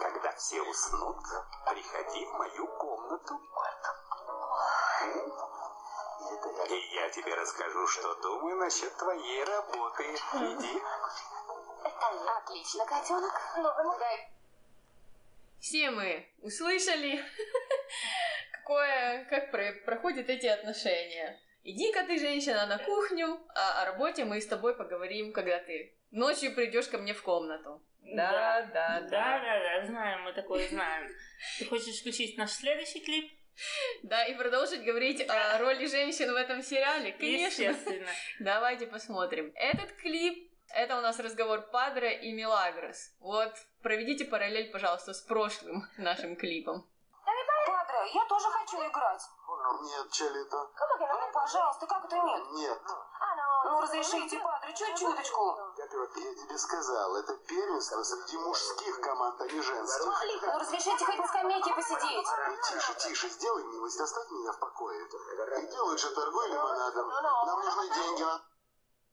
когда 0.00 0.32
все 0.32 0.62
уснут, 0.62 1.18
приходи 1.66 2.26
в 2.26 2.32
мою 2.34 2.66
комнату. 2.66 3.40
И 6.20 6.94
я 6.94 7.08
тебе 7.10 7.34
расскажу, 7.34 7.86
что 7.86 8.14
думаю 8.16 8.56
насчет 8.56 8.94
твоей 8.96 9.44
работы. 9.44 10.04
Иди. 10.04 10.80
Отлично, 12.36 12.84
котенок. 12.86 13.32
Все 15.60 15.90
мы 15.90 16.26
услышали, 16.42 17.22
какое, 18.52 19.24
как 19.30 19.50
про- 19.50 19.72
проходят 19.84 20.28
эти 20.28 20.46
отношения. 20.46 21.40
Иди-ка 21.64 22.04
ты, 22.04 22.18
женщина, 22.18 22.66
на 22.66 22.78
кухню, 22.78 23.38
а 23.54 23.82
о 23.82 23.84
работе 23.86 24.24
мы 24.24 24.40
с 24.40 24.46
тобой 24.46 24.74
поговорим, 24.74 25.32
когда 25.32 25.58
ты 25.58 25.94
ночью 26.10 26.54
придешь 26.54 26.88
ко 26.88 26.98
мне 26.98 27.12
в 27.12 27.22
комнату. 27.22 27.82
Да, 28.02 28.32
да, 28.32 28.62
Да, 28.62 29.00
да. 29.00 29.08
да, 29.40 29.58
да, 29.80 29.86
знаем, 29.86 30.22
мы 30.22 30.32
такое 30.32 30.66
знаем. 30.68 31.10
Ты 31.58 31.66
хочешь 31.66 32.00
включить 32.00 32.38
наш 32.38 32.50
следующий 32.52 33.00
клип? 33.00 33.30
Да, 34.02 34.24
и 34.24 34.34
продолжить 34.34 34.84
говорить 34.84 35.26
о 35.28 35.58
роли 35.58 35.86
женщин 35.86 36.32
в 36.32 36.36
этом 36.36 36.62
сериале? 36.62 37.12
Конечно. 37.12 37.62
Естественно. 37.62 38.10
Давайте 38.40 38.86
посмотрим. 38.86 39.52
Этот 39.54 39.92
клип, 39.92 40.50
это 40.70 40.98
у 40.98 41.00
нас 41.00 41.18
разговор 41.18 41.62
Падре 41.70 42.18
и 42.18 42.32
Милагрос. 42.32 43.12
Вот, 43.20 43.52
проведите 43.82 44.24
параллель, 44.24 44.70
пожалуйста, 44.70 45.12
с 45.12 45.20
прошлым 45.22 45.84
нашим 45.98 46.36
клипом. 46.36 46.88
Падре, 47.66 48.10
я 48.14 48.24
тоже 48.26 48.46
хочу 48.48 48.76
играть. 48.78 49.22
Нет, 49.82 50.10
Чалито. 50.12 50.56
Ну, 50.56 51.32
пожалуйста, 51.32 51.86
как 51.86 52.04
это 52.04 52.16
нет? 52.16 52.42
Нет. 52.52 52.78
Ну, 53.64 53.80
разрешите, 53.80 54.38
Падре, 54.38 54.59
чуть-чуточку. 54.74 55.58
Я 55.76 55.86
тебе 55.86 56.58
сказал, 56.58 57.16
это 57.16 57.36
первенство 57.36 58.02
среди 58.02 58.36
мужских 58.38 59.00
команд, 59.00 59.40
а 59.40 59.46
не 59.46 59.60
женских. 59.60 60.06
Ну, 60.06 60.58
разрешите 60.58 61.04
хоть 61.04 61.18
на 61.18 61.26
скамейке 61.26 61.74
посидеть. 61.74 62.26
Тише, 62.68 62.94
тише, 62.94 63.28
сделай 63.28 63.64
милость, 63.64 64.00
оставь 64.00 64.30
меня 64.30 64.52
в 64.52 64.58
покое. 64.58 65.06
Иди 65.06 65.78
лучше 65.78 66.14
торгуй 66.14 66.48
лимонадом. 66.48 67.08
Нам 67.08 67.60
нужны 67.60 67.88
деньги 67.94 68.22
на... 68.22 68.40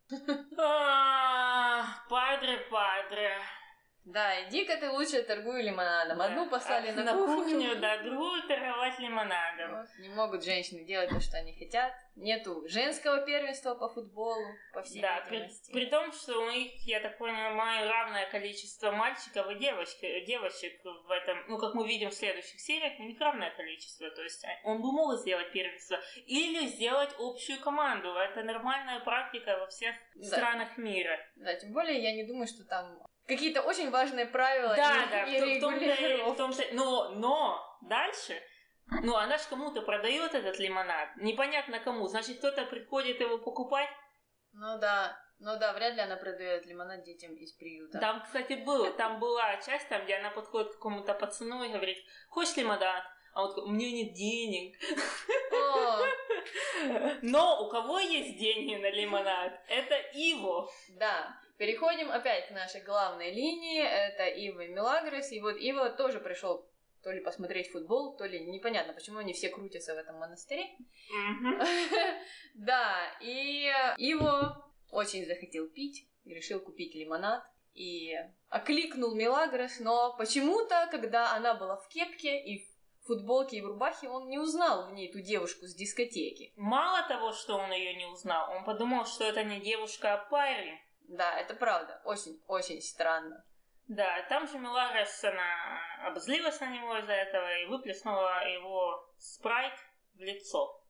Падре, 2.09 2.57
падре. 2.71 3.56
Да, 4.07 4.41
иди-ка 4.47 4.77
ты 4.77 4.89
лучше 4.89 5.21
торгуй 5.21 5.63
лимонадом. 5.63 6.21
Одну 6.21 6.49
послали 6.49 6.91
А, 6.91 6.93
на, 6.93 7.13
кухню. 7.13 7.75
да, 7.75 7.97
другую 8.03 8.41
торговать 8.43 8.97
лимонадом. 8.99 9.79
Вот, 9.81 9.87
Не 9.99 10.07
могут 10.07 10.45
женщины 10.45 10.85
делать 10.85 11.09
то, 11.09 11.19
что 11.19 11.37
они 11.37 11.53
хотят. 11.53 11.91
Нету 12.15 12.63
женского 12.69 13.25
первенства 13.25 13.75
по 13.75 13.89
футболу, 13.89 14.45
по 14.73 14.81
всей 14.81 15.01
Да, 15.01 15.25
при, 15.27 15.49
при 15.73 15.85
том, 15.87 16.13
что 16.13 16.39
у 16.39 16.49
них, 16.49 16.71
я 16.87 17.01
так 17.01 17.17
понимаю, 17.17 17.89
равное 17.89 18.25
количество 18.31 18.91
мальчиков 18.91 19.51
и 19.51 19.55
девочек, 19.55 19.99
девочек 20.25 20.81
в 20.83 21.11
этом, 21.11 21.43
ну, 21.49 21.57
как 21.57 21.73
мы 21.75 21.85
видим 21.85 22.09
в 22.09 22.13
следующих 22.15 22.61
сериях, 22.61 22.93
у 22.99 23.03
них 23.03 23.19
равное 23.19 23.51
количество, 23.57 24.09
то 24.09 24.23
есть 24.23 24.43
а, 24.45 24.47
он 24.63 24.81
бы 24.81 24.91
мог 24.93 25.19
сделать 25.19 25.51
первенство 25.51 25.99
или 26.25 26.65
сделать 26.67 27.13
общую 27.19 27.59
команду, 27.59 28.13
это 28.15 28.41
нормальная 28.41 29.01
практика 29.01 29.57
во 29.59 29.67
всех 29.67 29.93
Да. 30.15 30.27
странах 30.27 30.77
мира. 30.77 31.19
Да, 31.35 31.53
тем 31.55 31.73
более 31.73 32.01
я 32.01 32.15
не 32.15 32.23
думаю, 32.23 32.47
что 32.47 32.63
там 32.63 32.97
какие-то 33.27 33.61
очень 33.61 33.91
важные 33.91 34.25
правила 34.25 34.75
Да, 34.75 35.03
и, 35.03 35.09
да, 35.09 35.23
и 35.25 35.37
в, 35.37 35.61
том- 35.61 35.75
в 35.75 36.35
том-то 36.37 36.61
и- 36.63 36.71
в 36.71 36.73
но, 36.73 37.09
но 37.09 37.77
дальше, 37.81 38.41
ну, 39.03 39.15
она 39.15 39.37
же 39.37 39.43
кому-то 39.49 39.81
продает 39.81 40.33
этот 40.33 40.59
лимонад, 40.59 41.09
непонятно 41.17 41.79
кому, 41.79 42.07
значит, 42.07 42.37
кто-то 42.39 42.65
приходит 42.65 43.19
его 43.19 43.37
покупать, 43.37 43.89
Ну 44.53 44.79
да, 44.79 45.17
ну 45.39 45.59
да, 45.59 45.73
вряд 45.73 45.93
ли 45.95 46.01
она 46.01 46.15
продает 46.15 46.65
лимонад 46.65 47.03
детям 47.03 47.35
из 47.35 47.51
приюта. 47.53 47.99
Там, 47.99 48.23
кстати, 48.23 48.53
был, 48.53 48.91
там 48.93 49.19
была 49.19 49.57
часть, 49.57 49.87
там, 49.89 50.03
где 50.03 50.15
она 50.15 50.31
подходит 50.31 50.69
к 50.69 50.75
какому-то 50.75 51.13
пацану 51.13 51.63
и 51.63 51.69
говорит, 51.69 51.97
хочешь 52.29 52.55
лимонад? 52.55 53.03
А 53.33 53.47
такой, 53.47 53.63
у 53.65 53.67
меня 53.67 53.91
нет 53.91 54.13
денег. 54.13 54.75
Но 57.21 57.63
у 57.63 57.69
кого 57.69 57.99
есть 57.99 58.39
деньги 58.39 58.75
на 58.75 58.89
лимонад? 58.89 59.53
Это 59.67 59.95
Иво. 60.13 60.67
да. 60.89 61.39
Переходим 61.57 62.11
опять 62.11 62.47
к 62.47 62.51
нашей 62.51 62.81
главной 62.81 63.31
линии. 63.31 63.81
Это 63.81 64.25
Ива 64.25 64.61
и 64.61 64.67
Мелагрос. 64.67 65.31
И 65.31 65.39
вот 65.39 65.57
Ива 65.57 65.89
тоже 65.89 66.19
пришел 66.19 66.69
то 67.03 67.11
ли 67.11 67.19
посмотреть 67.21 67.71
футбол, 67.71 68.17
то 68.17 68.25
ли 68.25 68.39
непонятно, 68.39 68.93
почему 68.93 69.19
они 69.19 69.33
все 69.33 69.49
крутятся 69.49 69.95
в 69.95 69.97
этом 69.97 70.17
монастыре. 70.17 70.65
Да, 72.55 72.97
и 73.21 73.71
Иво 73.97 74.71
очень 74.91 75.25
захотел 75.25 75.69
пить 75.69 76.07
решил 76.33 76.59
купить 76.59 76.95
лимонад. 76.95 77.43
И 77.73 78.15
окликнул 78.49 79.13
Мелагрос, 79.13 79.79
но 79.79 80.15
почему-то, 80.17 80.87
когда 80.89 81.33
она 81.35 81.53
была 81.53 81.77
в 81.77 81.87
кепке 81.89 82.41
и 82.43 82.65
в 82.65 83.05
футболке 83.05 83.57
и 83.57 83.61
в 83.61 83.67
рубахе, 83.67 84.09
он 84.09 84.29
не 84.29 84.39
узнал 84.39 84.89
в 84.89 84.93
ней 84.93 85.11
ту 85.11 85.19
девушку 85.19 85.67
с 85.67 85.75
дискотеки. 85.75 86.53
Мало 86.55 87.07
того, 87.07 87.33
что 87.33 87.55
он 87.55 87.71
ее 87.71 87.93
не 87.95 88.05
узнал, 88.07 88.51
он 88.51 88.65
подумал, 88.65 89.05
что 89.05 89.25
это 89.25 89.43
не 89.43 89.59
девушка, 89.59 90.15
а 90.15 90.17
парень. 90.17 90.79
Да, 91.07 91.39
это 91.39 91.55
правда. 91.55 92.01
Очень-очень 92.05 92.81
странно. 92.81 93.43
Да, 93.87 94.21
там 94.27 94.47
же 94.47 94.59
Мелагрос, 94.59 95.23
она 95.23 95.79
обозлилась 96.07 96.59
на 96.59 96.67
него 96.67 96.97
из-за 96.97 97.13
этого 97.13 97.57
и 97.59 97.65
выплеснула 97.67 98.45
его 98.45 99.13
спрайт 99.17 99.73
в 100.15 100.19
лицо. 100.19 100.83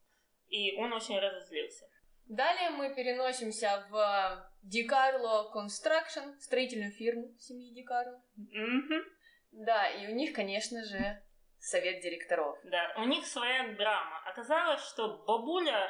И 0.48 0.76
он 0.78 0.92
очень 0.94 1.20
разозлился. 1.20 1.86
Далее 2.26 2.72
мы 2.72 2.94
переносимся 2.94 3.86
в 3.90 4.52
Ди 4.64 4.84
Карло 4.84 5.52
Construction, 5.54 6.38
строительную 6.40 6.92
фирму 6.92 7.34
семьи 7.38 7.74
Ди 7.74 7.84
Карло. 7.84 8.22
Мгм. 8.36 9.04
Да, 9.52 9.88
и 9.90 10.12
у 10.12 10.16
них, 10.16 10.34
конечно 10.34 10.84
же, 10.84 11.22
совет 11.60 12.02
директоров. 12.02 12.58
Да, 12.64 12.96
у 12.98 13.06
них 13.06 13.26
своя 13.26 13.74
драма. 13.76 14.22
Оказалось, 14.26 14.82
что 14.82 15.24
бабуля 15.26 15.90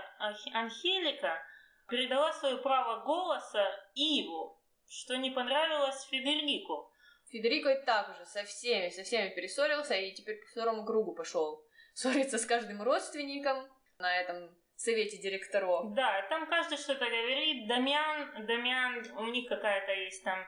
Анхелика 0.54 1.42
передала 1.88 2.34
свое 2.34 2.58
право 2.58 3.04
голоса 3.04 3.66
Иву, 3.96 4.62
что 4.88 5.16
не 5.18 5.32
понравилось 5.32 6.04
Федерику. 6.10 6.92
Федерико 7.30 7.70
и 7.70 7.86
так 7.86 8.10
уже 8.10 8.26
со 8.26 8.44
всеми, 8.44 8.90
со 8.90 9.04
всеми 9.04 9.30
перессорился 9.30 9.96
и 9.96 10.14
теперь 10.14 10.40
по 10.42 10.48
второму 10.48 10.86
кругу 10.86 11.14
пошел. 11.14 11.64
Ссориться 11.94 12.38
с 12.38 12.46
каждым 12.46 12.82
родственником 12.82 13.68
на 13.98 14.16
этом 14.16 14.56
совете 14.76 15.18
директоров. 15.18 15.94
Да, 15.94 16.22
там 16.30 16.48
каждый 16.48 16.78
что-то 16.78 17.06
говорит. 17.06 17.68
Дамиан, 17.68 18.46
Дамиан, 18.46 19.18
у 19.18 19.26
них 19.26 19.50
какая-то 19.50 19.92
есть 19.92 20.24
там 20.24 20.40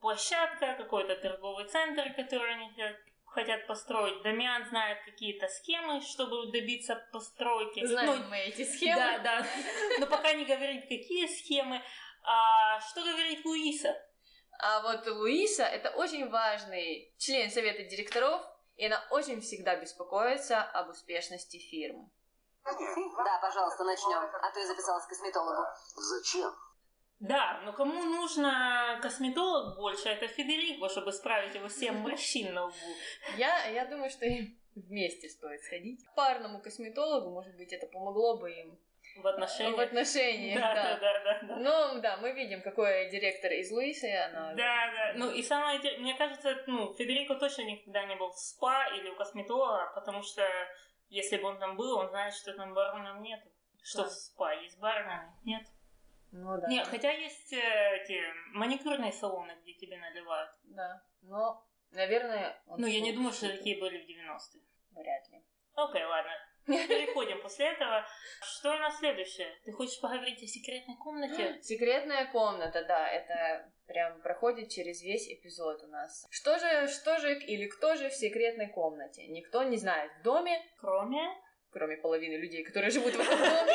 площадка, 0.00 0.74
какой-то 0.76 1.16
торговый 1.16 1.66
центр, 1.66 2.12
который 2.14 2.54
они 2.54 2.70
хотят, 2.70 2.96
хотят 3.34 3.66
построить. 3.66 4.22
Дамиан 4.22 4.66
знает 4.68 5.04
какие-то 5.04 5.48
схемы, 5.48 6.00
чтобы 6.00 6.50
добиться 6.52 6.96
постройки. 7.12 7.84
Знаем 7.84 8.22
Ну, 8.22 8.28
мы 8.28 8.38
эти 8.38 8.64
схемы. 8.64 8.96
Да, 8.96 9.18
да. 9.18 9.46
Но 9.98 10.06
пока 10.06 10.32
не 10.32 10.44
говорит, 10.44 10.82
какие 10.82 11.26
схемы. 11.26 11.82
А 12.22 12.80
что 12.80 13.02
говорит 13.02 13.44
Луиса? 13.44 13.94
А 14.60 14.80
вот 14.82 15.06
Луиса 15.06 15.64
это 15.64 15.90
очень 15.90 16.30
важный 16.30 17.12
член 17.18 17.50
совета 17.50 17.82
директоров, 17.82 18.40
и 18.76 18.86
она 18.86 19.04
очень 19.10 19.40
всегда 19.40 19.76
беспокоится 19.76 20.62
об 20.62 20.90
успешности 20.90 21.58
фирмы. 21.58 22.08
Да, 22.64 23.38
пожалуйста, 23.42 23.84
начнем. 23.84 24.18
А 24.18 24.50
то 24.52 24.60
я 24.60 24.66
записалась 24.66 25.04
к 25.04 25.08
косметологу. 25.08 25.62
Зачем? 25.96 26.50
Да, 27.20 27.60
но 27.64 27.72
кому 27.72 28.02
нужно 28.02 28.98
косметолог 29.00 29.76
больше, 29.76 30.08
это 30.08 30.26
Федерико, 30.26 30.88
чтобы 30.88 31.12
справить 31.12 31.54
его 31.54 31.68
всем 31.68 31.96
морщин 32.00 32.52
на 32.52 32.64
лбу. 32.66 32.74
Я, 33.36 33.66
я 33.66 33.86
думаю, 33.86 34.10
что 34.10 34.26
им 34.26 34.58
вместе 34.74 35.28
стоит 35.28 35.62
сходить. 35.62 36.00
Парному 36.16 36.60
косметологу, 36.60 37.30
может 37.30 37.56
быть, 37.56 37.72
это 37.72 37.86
помогло 37.86 38.36
бы 38.38 38.50
им 38.50 38.78
В 39.22 39.26
отношениях. 39.26 39.76
в 39.76 39.80
отношениях. 39.80 40.60
Да, 40.60 40.74
да. 40.74 40.98
да, 41.00 41.42
да. 41.42 41.56
Ну, 41.56 42.00
да, 42.00 42.16
мы 42.16 42.32
видим, 42.32 42.60
какой 42.62 43.08
директор 43.10 43.52
из 43.52 43.70
Луисы 43.70 44.10
она. 44.12 44.52
Да, 44.54 44.92
да. 44.92 45.12
Ну 45.16 45.30
и 45.30 45.42
самое 45.42 45.80
мне 45.98 46.14
кажется, 46.14 46.62
ну, 46.66 46.92
Федерико 46.94 47.36
точно 47.36 47.62
никогда 47.62 48.04
не 48.04 48.16
был 48.16 48.30
в 48.30 48.38
спа 48.38 48.88
или 48.88 49.08
у 49.08 49.16
косметолога, 49.16 49.92
потому 49.94 50.22
что 50.22 50.42
если 51.08 51.36
бы 51.36 51.48
он 51.48 51.58
там 51.58 51.76
был, 51.76 51.96
он 51.96 52.08
знает, 52.08 52.34
что 52.34 52.52
там 52.54 52.74
барменов 52.74 53.20
нет. 53.20 53.40
Что 53.82 54.04
в 54.04 54.10
спа? 54.10 54.52
Есть 54.54 54.78
бармены? 54.80 55.32
Нет. 55.44 55.62
Ну 56.36 56.60
да. 56.60 56.66
Нет, 56.66 56.86
хотя 56.88 57.12
есть 57.12 57.52
э, 57.52 57.96
эти 58.02 58.20
маникюрные 58.54 59.12
салоны, 59.12 59.52
где 59.62 59.72
тебе 59.74 59.96
наливают. 59.98 60.50
Да. 60.64 61.00
Но, 61.22 61.64
наверное, 61.92 62.60
Ну, 62.66 62.86
я 62.86 63.00
не 63.00 63.12
думаю, 63.12 63.32
что 63.32 63.48
такие 63.48 63.78
были 63.80 63.98
в 63.98 64.08
90-е. 64.08 64.62
Вряд 64.90 65.28
ли. 65.30 65.44
Окей, 65.76 66.04
ладно. 66.04 66.32
переходим 66.66 67.40
после 67.40 67.66
этого. 67.66 68.04
Что 68.42 68.74
у 68.74 68.78
нас 68.78 68.98
следующее? 68.98 69.46
Ты 69.64 69.70
хочешь 69.72 70.00
поговорить 70.00 70.42
о 70.42 70.46
секретной 70.46 70.96
комнате? 70.96 71.58
Секретная 71.62 72.26
комната, 72.32 72.84
да, 72.84 73.08
это 73.08 73.70
прям 73.86 74.20
проходит 74.22 74.70
через 74.70 75.02
весь 75.02 75.28
эпизод 75.28 75.84
у 75.84 75.86
нас. 75.86 76.26
Что 76.30 76.58
же, 76.58 76.88
что 76.88 77.18
же 77.18 77.38
или 77.38 77.68
кто 77.68 77.94
же 77.94 78.08
в 78.08 78.14
секретной 78.14 78.68
комнате? 78.68 79.26
Никто 79.28 79.62
не 79.62 79.76
знает. 79.76 80.10
В 80.18 80.22
доме, 80.22 80.60
Кроме... 80.80 81.22
кроме 81.70 81.96
половины 81.98 82.34
людей, 82.34 82.64
которые 82.64 82.90
живут 82.90 83.14
в 83.14 83.20
этом 83.20 83.38
доме. 83.38 83.72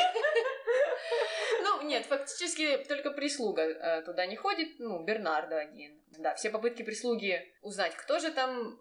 Нет, 1.89 2.05
фактически 2.05 2.77
только 2.87 3.11
прислуга 3.11 3.63
э, 3.63 4.01
туда 4.03 4.27
не 4.27 4.35
ходит, 4.35 4.79
ну, 4.79 5.03
Бернардо 5.03 5.57
один. 5.57 5.99
Да, 6.19 6.35
все 6.35 6.51
попытки 6.51 6.83
прислуги 6.83 7.51
узнать, 7.61 7.95
кто 7.95 8.19
же 8.19 8.31
там, 8.31 8.79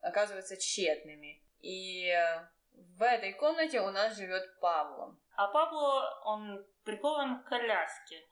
оказываются 0.00 0.56
тщетными. 0.56 1.42
И 1.60 2.08
э, 2.08 2.48
в 2.72 3.02
этой 3.02 3.34
комнате 3.34 3.80
у 3.80 3.90
нас 3.90 4.16
живет 4.16 4.58
Павло. 4.60 5.18
А 5.36 5.48
Пабло, 5.48 6.22
он 6.24 6.64
прикован 6.84 7.42
к 7.42 7.48
коляске. 7.48 8.26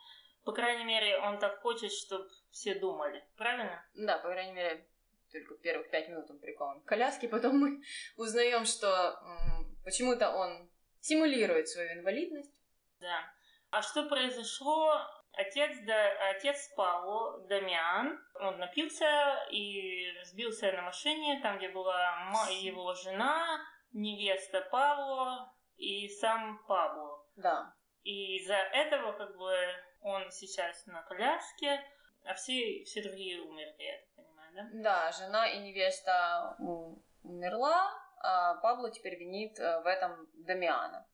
По 0.44 0.52
крайней 0.52 0.84
мере, 0.84 1.18
он 1.18 1.38
так 1.38 1.60
хочет, 1.60 1.92
чтобы 1.92 2.28
все 2.50 2.74
думали. 2.74 3.24
Правильно? 3.36 3.84
Да, 3.94 4.18
по 4.18 4.30
крайней 4.30 4.52
мере, 4.52 4.86
только 5.30 5.54
первых 5.56 5.90
пять 5.90 6.08
минут 6.08 6.30
он 6.30 6.38
прикован 6.38 6.80
к 6.80 6.84
коляске, 6.84 7.28
потом 7.28 7.58
мы 7.58 7.82
узнаем, 8.16 8.64
что 8.64 9.18
почему-то 9.84 10.30
он 10.30 10.70
симулирует 11.00 11.68
свою 11.68 11.92
инвалидность. 11.92 12.52
Да. 13.00 13.32
А 13.72 13.80
что 13.80 14.04
произошло? 14.04 15.00
Отец, 15.32 15.78
да, 15.86 16.30
отец 16.30 16.68
Пауло, 16.76 17.40
Дамиан, 17.48 18.22
он 18.34 18.58
напился 18.58 19.46
и 19.50 20.12
разбился 20.18 20.70
на 20.72 20.82
машине, 20.82 21.40
там, 21.42 21.56
где 21.56 21.70
была 21.70 22.14
его 22.50 22.92
жена, 22.92 23.64
невеста 23.94 24.60
Павло 24.70 25.50
и 25.78 26.06
сам 26.06 26.62
Пабло. 26.68 27.26
Да. 27.36 27.74
И 28.02 28.36
из-за 28.36 28.56
этого, 28.56 29.12
как 29.12 29.34
бы, 29.38 29.56
он 30.02 30.30
сейчас 30.30 30.84
на 30.84 31.02
коляске, 31.04 31.82
а 32.24 32.34
все, 32.34 32.84
все 32.84 33.02
другие 33.02 33.40
умерли, 33.40 33.82
я 33.82 33.98
так 34.00 34.14
понимаю, 34.16 34.52
да? 34.54 34.68
Да, 34.82 35.12
жена 35.12 35.48
и 35.48 35.58
невеста 35.60 36.56
умерла, 37.22 37.90
а 38.18 38.56
Пабло 38.56 38.90
теперь 38.90 39.18
винит 39.18 39.58
э, 39.58 39.80
в 39.80 39.86
этом 39.86 40.28
Дамиана. 40.34 41.06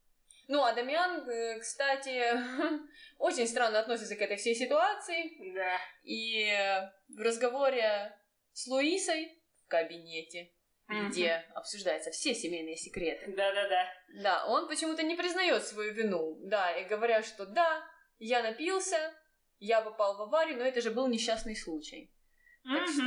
Ну, 0.49 0.62
а 0.64 0.73
Дамиан, 0.73 1.28
э, 1.28 1.59
кстати, 1.61 2.33
очень 3.19 3.47
странно 3.47 3.78
относится 3.81 4.17
к 4.17 4.23
этой 4.23 4.37
всей 4.38 4.55
ситуации. 4.55 5.52
Да. 5.55 5.76
И 6.02 6.43
э, 6.45 6.90
в 7.09 7.21
разговоре 7.21 8.17
с 8.52 8.67
Луисой 8.67 9.40
в 9.62 9.69
кабинете, 9.69 10.50
Мгм. 10.88 11.11
где 11.11 11.45
обсуждаются 11.55 12.11
все 12.11 12.35
семейные 12.35 12.76
секреты, 12.78 13.31
Да-да-да. 13.37 13.85
да, 14.23 14.47
он 14.47 14.67
почему-то 14.69 15.02
не 15.02 15.17
признает 15.17 15.62
свою 15.67 15.93
вину. 15.93 16.38
Да, 16.49 16.73
и 16.78 16.85
говорят, 16.85 17.26
что 17.26 17.45
да, 17.45 17.85
я 18.19 18.43
напился, 18.43 19.12
я 19.59 19.83
попал 19.83 20.17
в 20.17 20.23
аварию, 20.23 20.57
но 20.57 20.64
это 20.64 20.81
же 20.81 20.90
был 20.90 21.09
несчастный 21.09 21.57
случай. 21.57 22.11
Так 22.64 22.88
Мгм. 22.88 22.93
что, 22.93 23.02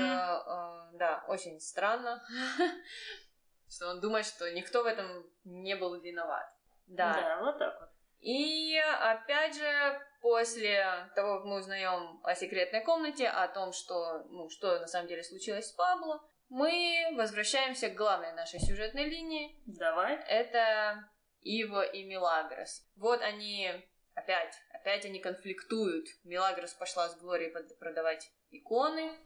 э, 0.93 0.97
да, 0.99 1.25
очень 1.27 1.59
странно, 1.59 2.23
что 3.67 3.87
он 3.89 3.99
думает, 3.99 4.27
что 4.27 4.51
никто 4.51 4.83
в 4.83 4.85
этом 4.85 5.25
не 5.43 5.75
был 5.75 5.99
виноват. 5.99 6.45
Да. 6.87 7.13
Да, 7.13 7.39
вот 7.41 7.57
так 7.57 7.79
вот. 7.79 7.89
И 8.19 8.77
опять 8.77 9.55
же, 9.55 10.01
после 10.21 11.09
того, 11.15 11.37
как 11.37 11.45
мы 11.45 11.57
узнаем 11.57 12.19
о 12.23 12.35
секретной 12.35 12.83
комнате, 12.83 13.27
о 13.27 13.47
том, 13.47 13.73
что, 13.73 14.23
ну, 14.29 14.49
что 14.49 14.79
на 14.79 14.87
самом 14.87 15.07
деле 15.07 15.23
случилось 15.23 15.69
с 15.69 15.73
Пабло, 15.73 16.21
мы 16.49 17.13
возвращаемся 17.15 17.89
к 17.89 17.95
главной 17.95 18.33
нашей 18.33 18.59
сюжетной 18.59 19.05
линии. 19.05 19.59
Давай. 19.65 20.17
Это 20.27 21.09
Иво 21.41 21.81
и 21.81 22.03
Милагрос. 22.03 22.85
Вот 22.95 23.21
они 23.21 23.71
опять, 24.13 24.53
опять 24.73 25.05
они 25.05 25.19
конфликтуют. 25.19 26.05
Милагрос 26.23 26.73
пошла 26.73 27.09
с 27.09 27.17
Глорией 27.19 27.51
продавать 27.79 28.29
иконы, 28.51 29.17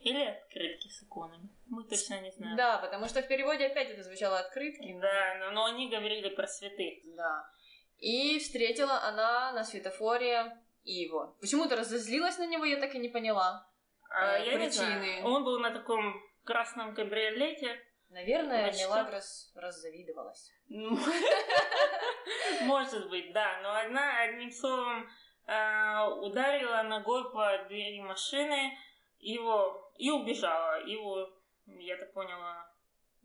Или 0.00 0.24
открытки 0.24 0.88
с 0.88 1.02
иконами. 1.02 1.48
Мы 1.66 1.84
точно 1.84 2.20
не 2.20 2.30
знаем. 2.30 2.56
Да, 2.56 2.78
потому 2.78 3.08
что 3.08 3.20
в 3.20 3.28
переводе 3.28 3.66
опять 3.66 3.90
это 3.90 4.02
звучало 4.04 4.38
открытки. 4.38 4.96
Да, 5.00 5.34
но, 5.40 5.50
но 5.50 5.64
они 5.66 5.90
говорили 5.90 6.28
про 6.28 6.46
святых. 6.46 7.00
Да. 7.16 7.50
И 7.98 8.38
встретила 8.38 9.02
она 9.02 9.52
на 9.52 9.64
светофоре 9.64 10.56
Иво. 10.84 11.36
Почему-то 11.40 11.76
разозлилась 11.76 12.38
на 12.38 12.46
него, 12.46 12.64
я 12.64 12.78
так 12.78 12.94
и 12.94 12.98
не 12.98 13.08
поняла. 13.08 13.68
А, 14.10 14.38
Э, 14.38 14.46
я 14.46 14.52
не 14.54 14.66
причины. 14.66 14.70
знаю. 14.86 15.24
Он 15.26 15.44
был 15.44 15.58
на 15.58 15.70
таком 15.70 16.14
красном 16.44 16.94
кабриолете. 16.94 17.78
Наверное, 18.10 18.72
что? 18.72 18.82
Мелагрос 18.84 19.52
раззавидовалась. 19.54 20.50
Ну, 20.68 20.96
Может 22.62 23.10
быть, 23.10 23.32
да. 23.32 23.60
Но 23.62 23.74
одна, 23.74 24.22
одним 24.22 24.50
словом, 24.50 25.08
а, 25.46 26.08
ударила 26.08 26.82
ногой 26.82 27.30
по 27.32 27.64
двери 27.68 28.00
машины 28.00 28.78
его 29.18 29.92
и 29.96 30.10
убежала. 30.10 30.84
Его, 30.84 31.30
я 31.66 31.96
так 31.96 32.12
поняла, 32.12 32.66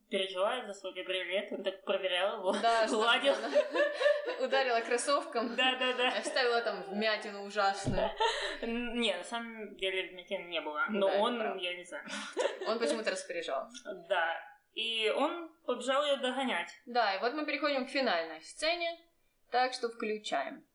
переживает 0.10 0.68
за 0.68 0.74
свой 0.74 0.94
кабриолет. 0.94 1.52
Он 1.52 1.64
так 1.64 1.84
проверял 1.84 2.40
его, 2.40 2.54
Да, 2.62 2.86
гладил. 2.90 3.36
Ударила 4.40 4.82
кроссовком. 4.82 5.56
Да-да-да. 5.56 6.10
Оставила 6.20 6.62
там 6.62 6.84
вмятину 6.84 7.46
ужасную. 7.46 8.12
Не, 8.62 9.16
на 9.16 9.24
самом 9.24 9.76
деле 9.78 10.12
вмятин 10.12 10.50
не 10.50 10.62
было. 10.62 10.86
Но 10.90 11.08
Да, 11.08 11.18
он, 11.18 11.58
я 11.58 11.76
не 11.76 11.84
знаю. 11.84 12.06
Он 12.68 12.80
почему-то 12.80 13.12
распоряжался. 13.12 13.94
Да. 14.10 14.40
И 14.74 15.10
он 15.10 15.50
побежал 15.66 16.04
ее 16.06 16.18
догонять. 16.18 16.70
Да, 16.86 17.16
и 17.16 17.20
вот 17.20 17.34
мы 17.34 17.46
переходим 17.46 17.86
к 17.86 17.90
финальной 17.90 18.42
сцене. 18.42 19.00
Так 19.52 19.74
что 19.74 19.90
включаем. 19.90 20.66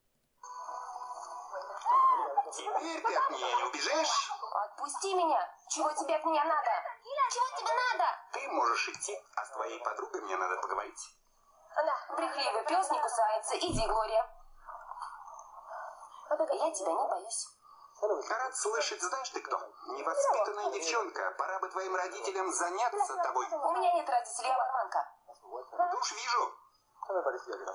Теперь 2.52 3.00
ты 3.02 3.14
от 3.14 3.30
меня 3.30 3.56
не 3.56 3.64
убежишь. 3.68 4.30
Отпусти 4.52 5.14
меня! 5.14 5.54
Чего 5.68 5.92
тебе 5.92 6.16
от 6.16 6.24
меня 6.24 6.44
надо? 6.44 6.70
Чего 7.30 7.46
тебе 7.58 7.70
надо? 7.92 8.04
Ты 8.32 8.48
можешь 8.48 8.88
идти, 8.88 9.18
а 9.36 9.44
с 9.44 9.50
твоей 9.50 9.78
подругой 9.80 10.22
мне 10.22 10.36
надо 10.36 10.56
поговорить. 10.60 11.18
Да, 11.76 12.14
брехливый 12.16 12.64
пес 12.64 12.90
не 12.90 13.00
кусается. 13.00 13.56
Иди, 13.58 13.86
Глория. 13.86 14.28
Я 16.30 16.70
тебя 16.72 16.92
не 16.92 17.08
боюсь. 17.08 17.48
Рад 18.00 18.56
слышать, 18.56 19.02
знаешь 19.02 19.28
ты 19.30 19.40
кто? 19.40 19.58
Невоспитанная 19.86 20.70
девчонка. 20.70 21.34
Пора 21.36 21.58
бы 21.58 21.68
твоим 21.68 21.94
родителям 21.94 22.52
заняться 22.52 23.16
тобой. 23.16 23.46
У 23.50 23.72
меня 23.72 23.92
нет 23.92 24.08
родителей, 24.08 24.48
я 24.48 24.56
барманка. 24.56 25.12
Да 25.76 25.94
уж 25.98 26.12
вижу. 26.12 26.54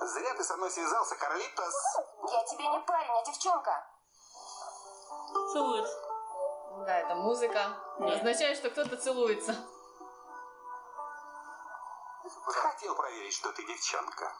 Зря 0.00 0.34
ты 0.34 0.44
со 0.44 0.56
мной 0.56 0.70
связался, 0.70 1.16
Карлитос. 1.16 1.74
Я 2.30 2.44
тебе 2.44 2.68
не 2.68 2.78
парень, 2.80 3.10
а 3.10 3.24
девчонка. 3.24 3.86
Целуется. 5.52 6.13
Да, 6.86 6.98
это 6.98 7.14
музыка. 7.14 7.76
Нет. 7.98 8.16
Означает, 8.16 8.58
что 8.58 8.68
кто-то 8.68 8.96
целуется. 8.96 9.54
Хотел 12.44 12.94
проверить, 12.94 13.32
что 13.32 13.52
ты 13.52 13.66
девчонка. 13.66 14.34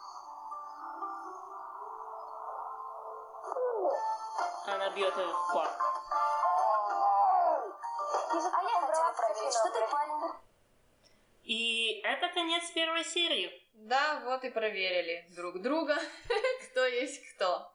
Она 4.67 4.89
бьет 4.91 5.15
его 5.17 5.33
в 5.33 5.53
пах. 5.53 5.79
А 8.31 8.63
я 8.63 8.81
хотела 8.81 9.13
проверить, 9.13 9.53
что 9.53 9.69
ты 9.71 9.91
парень. 9.91 10.33
И 11.43 12.01
это 12.03 12.27
конец 12.29 12.69
первой 12.71 13.05
серии. 13.05 13.67
Да, 13.73 14.21
вот 14.25 14.43
и 14.43 14.49
проверили 14.49 15.27
друг 15.35 15.61
друга, 15.61 15.97
кто 16.69 16.85
есть 16.85 17.21
кто. 17.33 17.71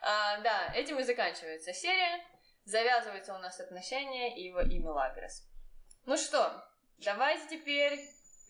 А, 0.00 0.38
да, 0.38 0.72
этим 0.74 0.98
и 0.98 1.02
заканчивается 1.02 1.72
серия. 1.72 2.24
Завязываются 2.68 3.34
у 3.34 3.38
нас 3.38 3.58
отношения 3.60 4.36
и 4.36 4.52
Мелагрос. 4.78 5.42
Ну 6.04 6.18
что, 6.18 6.62
давайте 6.98 7.56
теперь 7.56 7.98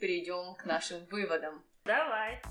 перейдем 0.01 0.57
к 0.57 0.65
нашим 0.65 1.07
выводам. 1.07 1.65
Давай. 1.85 2.43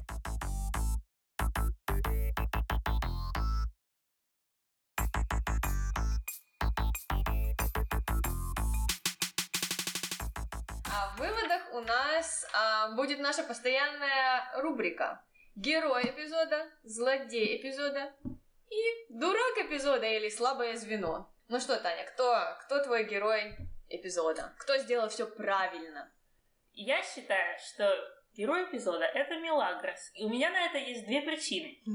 А 10.85 11.15
в 11.15 11.19
выводах 11.19 11.73
у 11.73 11.81
нас 11.81 12.47
а, 12.53 12.95
будет 12.95 13.19
наша 13.19 13.43
постоянная 13.43 14.49
рубрика. 14.61 15.21
Герой 15.55 16.11
эпизода, 16.11 16.65
злодей 16.83 17.57
эпизода 17.57 18.13
и 18.69 18.81
дурак 19.09 19.57
эпизода 19.57 20.05
или 20.05 20.29
слабое 20.29 20.77
звено. 20.77 21.29
Ну 21.49 21.59
что, 21.61 21.77
Таня, 21.77 22.05
кто, 22.05 22.57
кто 22.61 22.83
твой 22.83 23.05
герой 23.05 23.55
эпизода? 23.89 24.53
Кто 24.57 24.77
сделал 24.77 25.07
все 25.07 25.25
правильно? 25.25 26.11
Я 26.73 27.01
считаю, 27.03 27.57
что 27.59 28.16
Герой 28.37 28.65
эпизода— 28.65 29.03
это 29.15 29.35
Мелагрос. 29.39 30.11
И 30.13 30.23
у 30.23 30.29
меня 30.29 30.51
на 30.51 30.67
это 30.67 30.77
есть 30.77 31.05
две 31.05 31.21
причины. 31.21 31.79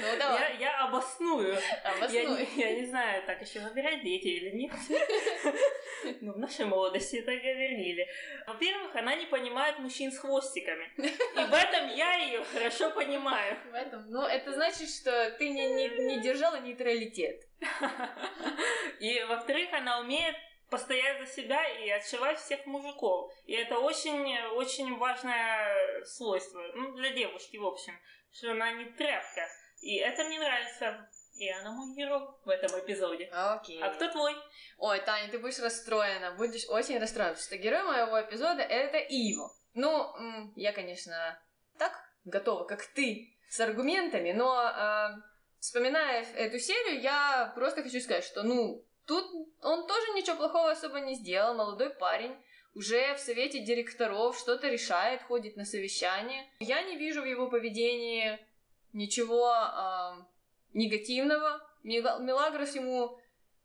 Ну, 0.00 0.04
Я, 0.06 0.16
давай, 0.16 0.56
я 0.58 0.84
обосную. 0.84 1.54
Я, 1.54 1.90
обоснуй. 1.96 2.46
не- 2.54 2.60
я 2.62 2.72
не 2.76 2.86
знаю, 2.86 3.24
так 3.26 3.42
еще 3.42 3.58
выбирать 3.60 4.02
дети 4.02 4.28
или 4.28 4.50
нет. 4.56 4.72
Ну, 6.20 6.32
в 6.32 6.38
нашей 6.38 6.64
молодости 6.64 7.16
это 7.16 7.32
говорили. 7.32 8.06
Во-первых, 8.46 8.94
она 8.94 9.16
не 9.16 9.26
понимает 9.26 9.78
мужчин 9.80 10.12
с 10.12 10.18
хвостиками. 10.18 10.88
И 10.96 11.44
в 11.44 11.52
этом 11.52 11.88
я 11.96 12.14
ее 12.14 12.44
хорошо 12.44 12.90
понимаю. 12.90 13.56
В 13.70 13.74
этом, 13.74 14.08
ну, 14.08 14.22
это 14.22 14.52
значит, 14.52 14.88
что 14.88 15.30
ты 15.32 15.48
не, 15.48 15.66
не, 15.74 15.88
не 16.06 16.20
держала 16.20 16.60
нейтралитет. 16.60 17.42
И, 19.00 19.22
во-вторых, 19.24 19.68
она 19.72 19.98
умеет 20.00 20.36
постоять 20.70 21.20
за 21.20 21.26
себя 21.26 21.66
и 21.66 21.90
отшивать 21.90 22.38
всех 22.38 22.66
мужиков. 22.66 23.32
И 23.46 23.54
это 23.54 23.78
очень, 23.78 24.38
очень 24.54 24.96
важное 24.98 26.04
свойство. 26.04 26.60
Ну, 26.74 26.92
для 26.94 27.10
девушки, 27.10 27.56
в 27.56 27.66
общем. 27.66 27.94
Что 28.32 28.52
она 28.52 28.72
не 28.72 28.84
тряпка. 28.86 29.48
И 29.80 29.96
это 29.96 30.24
мне 30.24 30.38
нравится. 30.38 31.08
И 31.38 31.48
она 31.50 31.70
мой 31.70 31.94
герой 31.94 32.28
в 32.44 32.48
этом 32.48 32.78
эпизоде. 32.80 33.26
Окей. 33.32 33.80
А 33.80 33.90
кто 33.90 34.08
твой? 34.10 34.34
Ой, 34.78 35.00
Таня, 35.00 35.30
ты 35.30 35.38
будешь 35.38 35.60
расстроена, 35.60 36.32
будешь 36.32 36.68
очень 36.68 36.98
расстроена, 36.98 37.34
потому 37.34 37.46
что 37.46 37.56
герой 37.56 37.82
моего 37.84 38.20
эпизода 38.20 38.62
это 38.62 38.98
Иво. 38.98 39.52
Ну, 39.74 40.12
я, 40.56 40.72
конечно, 40.72 41.40
так 41.78 41.92
готова, 42.24 42.64
как 42.64 42.84
ты, 42.86 43.36
с 43.48 43.60
аргументами, 43.60 44.32
но 44.32 44.68
э, 44.68 45.08
вспоминая 45.60 46.24
эту 46.34 46.58
серию, 46.58 47.00
я 47.00 47.52
просто 47.54 47.82
хочу 47.82 48.00
сказать, 48.00 48.24
что, 48.24 48.42
ну, 48.42 48.84
тут 49.08 49.24
он 49.62 49.86
тоже 49.88 50.12
ничего 50.12 50.36
плохого 50.36 50.70
особо 50.70 51.00
не 51.00 51.14
сделал, 51.14 51.54
молодой 51.54 51.90
парень, 51.90 52.36
уже 52.74 53.14
в 53.14 53.18
совете 53.18 53.60
директоров 53.60 54.38
что-то 54.38 54.68
решает, 54.68 55.22
ходит 55.22 55.56
на 55.56 55.64
совещание. 55.64 56.44
Я 56.60 56.82
не 56.82 56.96
вижу 56.96 57.22
в 57.22 57.24
его 57.24 57.48
поведении 57.50 58.38
ничего 58.92 59.52
э, 59.52 60.22
негативного. 60.74 61.60
Мелагрос 61.82 62.74
ему 62.74 63.18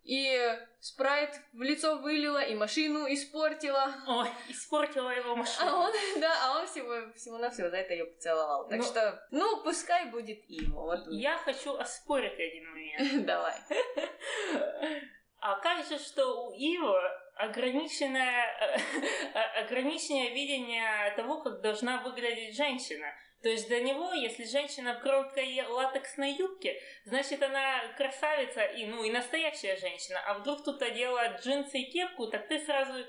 и 0.03 0.58
спрайт 0.79 1.39
в 1.53 1.62
лицо 1.62 1.97
вылила, 1.97 2.41
и 2.41 2.56
машину 2.56 3.06
испортила. 3.13 3.93
Ой, 4.08 4.27
испортила 4.49 5.10
его 5.10 5.34
А 5.34 5.36
машину. 5.36 5.71
он, 5.77 5.91
да, 6.19 6.34
а 6.45 6.60
он 6.60 6.67
всего, 6.67 7.13
всего 7.15 7.38
на 7.38 7.49
все 7.49 7.69
за 7.69 7.77
это 7.77 7.93
ее 7.93 8.06
поцеловал. 8.06 8.67
Так 8.67 8.79
Ну- 8.79 8.84
что, 8.84 9.27
ну, 9.32 9.63
пускай 9.63 10.06
будет 10.10 10.43
его. 10.49 10.84
Вот 10.84 11.06
Я 11.10 11.38
хочу 11.38 11.75
оспорить 11.75 12.34
один 12.34 12.69
момент. 12.71 13.25
Давай. 13.25 13.56
А 15.45 15.60
как 15.60 15.86
же, 15.86 15.99
что 15.99 16.47
у 16.47 16.53
Ива 16.53 17.01
ограниченное, 17.36 18.47
э, 18.62 19.39
ограниченное 19.65 20.29
видение 20.29 21.13
того, 21.17 21.41
как 21.41 21.60
должна 21.60 22.01
выглядеть 22.01 22.56
женщина? 22.56 23.13
То 23.41 23.49
есть 23.49 23.67
для 23.67 23.82
него, 23.82 24.13
если 24.13 24.45
женщина 24.45 24.93
в 24.93 25.01
короткой 25.01 25.62
латексной 25.67 26.32
юбке, 26.32 26.82
значит 27.03 27.43
она 27.43 27.89
красавица 27.97 28.63
и, 28.63 28.86
ну, 28.86 29.03
и 29.03 29.12
настоящая 29.12 29.75
женщина. 29.75 30.21
А 30.25 30.36
вдруг 30.36 30.63
тут 30.63 30.82
одела 30.82 31.27
джинсы 31.38 31.79
и 31.79 31.91
кепку, 31.91 32.27
так 32.27 32.47
ты 32.47 32.63
сразу 32.63 33.06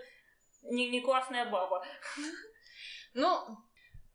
не, 0.62 0.90
не 0.90 1.00
классная 1.02 1.44
баба. 1.48 1.86
Ну, 3.16 3.46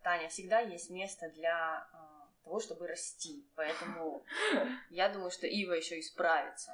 Таня, 0.03 0.27
всегда 0.27 0.59
есть 0.59 0.89
место 0.89 1.29
для 1.29 1.87
а, 1.93 2.27
того, 2.43 2.59
чтобы 2.59 2.85
расти. 2.85 3.47
Поэтому 3.55 4.25
я 4.89 5.07
думаю, 5.07 5.31
что 5.31 5.47
Ива 5.47 5.71
еще 5.71 6.01
исправится. 6.01 6.73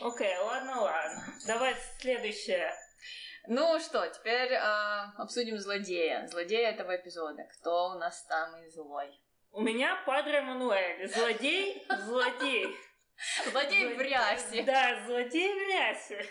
Окей, 0.00 0.36
ладно, 0.38 0.80
ладно. 0.80 1.24
Давай 1.46 1.76
следующее. 1.98 2.72
Ну 3.46 3.78
что, 3.80 4.06
теперь 4.08 4.54
а, 4.54 5.12
обсудим 5.18 5.58
злодея. 5.58 6.26
Злодея 6.28 6.70
этого 6.70 6.96
эпизода. 6.96 7.42
Кто 7.54 7.90
у 7.90 7.98
нас 7.98 8.24
самый 8.26 8.68
злой? 8.70 9.20
У 9.50 9.60
меня 9.60 10.02
Падре 10.06 10.40
Мануэль. 10.40 11.08
Злодей, 11.08 11.84
злодей. 12.06 12.74
Злодей 13.50 13.94
в 13.94 14.00
рясе. 14.00 14.62
Да, 14.62 15.04
злодей 15.04 15.52
в 15.52 15.68
рясе. 15.68 16.26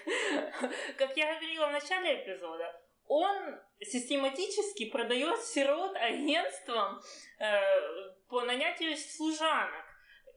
Как 0.98 1.16
я 1.16 1.36
говорила 1.36 1.68
в 1.68 1.72
начале 1.72 2.24
эпизода, 2.24 2.82
он 3.08 3.60
систематически 3.82 4.90
продает 4.90 5.44
сирот 5.44 5.96
агентствам 5.98 7.02
э, 7.40 7.62
по 8.30 8.42
нанятию 8.42 8.98
служанок. 8.98 9.81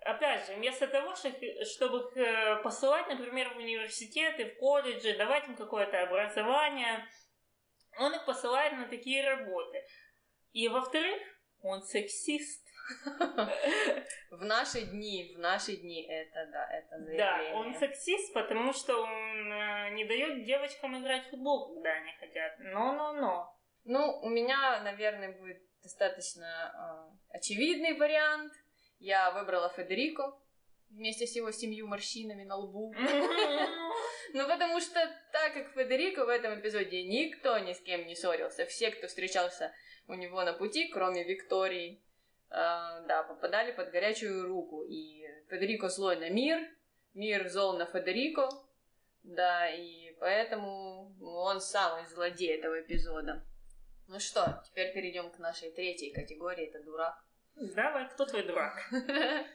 Опять 0.05 0.47
же, 0.47 0.55
вместо 0.55 0.87
того, 0.87 1.15
что- 1.15 1.31
чтобы 1.65 1.99
их 1.99 2.17
э, 2.17 2.57
посылать, 2.63 3.09
например, 3.09 3.55
в 3.55 3.57
университеты, 3.59 4.45
в 4.51 4.59
колледжи, 4.59 5.17
давать 5.17 5.49
им 5.49 5.57
какое-то 5.57 6.03
образование, 6.03 7.07
он 7.99 8.15
их 8.15 8.25
посылает 8.27 8.75
на 8.75 8.87
такие 8.89 9.25
работы. 9.29 9.83
И, 10.53 10.69
во-вторых, 10.69 11.21
он 11.63 11.83
сексист. 11.83 12.65
В 14.31 14.45
наши 14.45 14.83
дни, 14.83 15.33
в 15.35 15.39
наши 15.39 15.77
дни 15.77 16.07
это, 16.07 16.47
да, 16.53 16.69
это 16.71 16.99
Да, 16.99 17.39
заявление. 17.39 17.55
он 17.55 17.75
сексист, 17.75 18.35
потому 18.35 18.73
что 18.75 19.01
он 19.03 19.53
э, 19.53 19.91
не 19.91 20.05
дает 20.05 20.45
девочкам 20.45 21.01
играть 21.01 21.27
в 21.27 21.31
футбол, 21.31 21.73
когда 21.75 21.91
они 21.93 22.13
хотят. 22.21 22.59
Но-но-но. 22.59 23.57
Ну, 23.85 24.21
у 24.23 24.29
меня, 24.29 24.81
наверное, 24.83 25.33
будет 25.39 25.63
достаточно 25.83 27.15
э, 27.31 27.37
очевидный 27.37 27.97
вариант. 27.97 28.53
Я 28.99 29.31
выбрала 29.33 29.69
Федерико 29.71 30.39
вместе 30.91 31.27
с 31.27 31.37
его 31.37 31.51
семью 31.51 31.87
морщинами 31.87 32.45
на 32.45 32.57
лбу. 32.57 32.95
Ну, 34.33 34.49
потому 34.49 34.81
что 34.81 34.95
так 35.31 35.55
как 35.55 35.73
Федерико 35.75 36.25
в 36.25 36.29
этом 36.29 36.59
эпизоде 36.59 37.05
никто 37.05 37.57
ни 37.59 37.73
с 37.73 37.81
кем 37.81 38.05
не 38.05 38.17
ссорился, 38.17 38.67
все, 38.67 38.91
кто 38.91 39.07
встречался 39.07 39.73
у 40.09 40.15
него 40.15 40.43
на 40.43 40.53
пути, 40.53 40.89
кроме 40.89 41.23
Виктории, 41.23 42.03
э, 42.51 42.55
да, 43.07 43.25
попадали 43.29 43.71
под 43.71 43.93
горячую 43.93 44.45
руку. 44.49 44.83
И 44.83 45.25
Федерико 45.49 45.89
злой 45.89 46.17
на 46.17 46.31
мир, 46.31 46.59
мир 47.15 47.49
зол 47.49 47.79
на 47.79 47.87
Федерико, 47.87 48.49
да, 49.23 49.71
и 49.71 50.17
поэтому 50.19 51.15
он 51.21 51.61
самый 51.61 52.07
злодей 52.09 52.57
этого 52.57 52.81
эпизода. 52.81 53.47
Ну 54.09 54.19
что, 54.19 54.63
теперь 54.67 54.93
перейдем 54.93 55.31
к 55.31 55.39
нашей 55.39 55.71
третьей 55.71 56.13
категории, 56.13 56.67
это 56.67 56.83
дурак. 56.83 57.24
Давай, 57.57 58.09
кто 58.09 58.25
твой 58.27 58.43
дурак? 58.43 58.79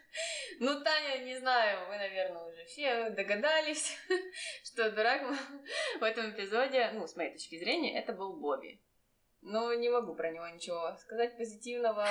Ну, 0.61 0.81
Таня, 0.81 1.23
не 1.23 1.37
знаю, 1.37 1.87
вы, 1.87 1.95
наверное, 1.95 2.43
уже 2.43 2.65
все 2.65 3.11
догадались, 3.11 3.97
что 4.65 4.91
дурак 4.91 5.21
в 5.99 6.03
этом 6.03 6.31
эпизоде, 6.31 6.89
ну, 6.93 7.07
с 7.07 7.15
моей 7.15 7.31
точки 7.31 7.57
зрения, 7.57 7.97
это 7.97 8.11
был 8.11 8.33
Бобби. 8.33 8.81
Ну, 9.41 9.71
не 9.73 9.89
могу 9.89 10.15
про 10.15 10.31
него 10.31 10.47
ничего 10.49 10.97
сказать 10.97 11.37
позитивного. 11.37 12.07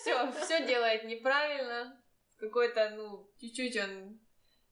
Все, 0.00 0.30
все 0.32 0.64
делает 0.66 1.04
неправильно. 1.04 2.00
Какой-то, 2.38 2.90
ну, 2.90 3.28
чуть-чуть 3.40 3.76
он 3.78 4.20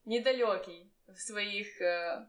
недалекий 0.05 0.93
в 1.09 1.17
своих 1.17 1.81
э, 1.81 2.27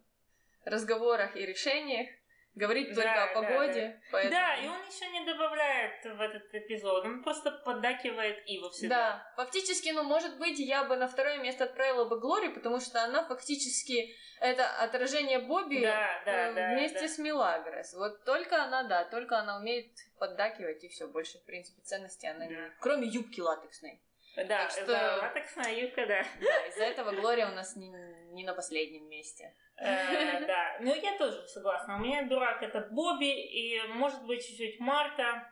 разговорах 0.66 1.36
и 1.36 1.46
решениях. 1.46 2.08
Говорит 2.54 2.90
Да, 2.90 2.96
только 2.96 3.24
о 3.24 3.28
да, 3.28 3.34
погоде. 3.34 4.02
поэтому- 4.12 4.32
Да, 4.32 4.56
и 4.58 4.68
он 4.68 4.78
еще 4.86 5.08
не 5.10 5.26
добавляет 5.26 6.04
в 6.04 6.20
этот 6.20 6.54
эпизод, 6.54 7.06
он 7.06 7.24
просто 7.24 7.52
поддакивает 7.52 8.44
Иву 8.46 8.70
всегда. 8.72 8.96
Да, 8.96 9.34
фактически, 9.38 9.90
ну, 9.90 10.04
может 10.04 10.38
быть, 10.38 10.60
я 10.60 10.84
бы 10.84 10.98
на 10.98 11.08
второе 11.08 11.38
место 11.38 11.64
отправила 11.64 12.06
бы 12.06 12.20
Глори, 12.20 12.50
потому 12.50 12.82
что 12.82 13.02
она 13.04 13.24
фактически 13.24 14.14
это 14.42 14.68
отражение 14.84 15.40
Бобби 15.40 15.80
Да, 15.82 16.22
да, 16.26 16.32
э, 16.50 16.54
да, 16.54 16.74
вместе 16.74 17.00
да. 17.02 17.08
с 17.08 17.18
Милагрос. 17.20 17.94
Вот 17.94 18.26
только 18.26 18.62
она, 18.62 18.84
да, 18.84 19.06
только 19.06 19.38
она 19.38 19.58
умеет 19.58 19.92
поддакивать, 20.20 20.84
и 20.84 20.90
все, 20.90 21.08
больше, 21.08 21.38
в 21.38 21.46
принципе, 21.46 21.82
ценности 21.84 22.26
она 22.26 22.48
не... 22.48 22.56
Да. 22.56 22.70
Кроме 22.80 23.08
юбки 23.08 23.40
латексной. 23.40 24.02
Да, 24.36 24.44
Так 24.46 24.72
что- 24.72 25.18
латексная 25.22 25.74
юбка, 25.76 26.06
да. 26.08 26.24
Да, 26.42 26.66
из-за 26.68 26.86
этого 26.86 27.12
Глория 27.12 27.48
у 27.48 27.54
нас 27.54 27.76
не, 27.76 27.90
не 28.34 28.46
на 28.46 28.54
последнем 28.54 29.08
месте. 29.10 29.54
Э, 29.78 30.46
Да, 30.46 30.78
ну 30.80 30.94
я 30.96 31.18
тоже 31.18 31.46
согласна. 31.48 31.96
У 31.96 32.00
меня 32.00 32.24
дурак 32.24 32.64
это 32.64 32.82
Бобби 32.92 33.26
и, 33.26 33.82
может 33.88 34.24
быть, 34.26 34.46
чуть-чуть 34.48 34.80
Марта. 34.80 35.52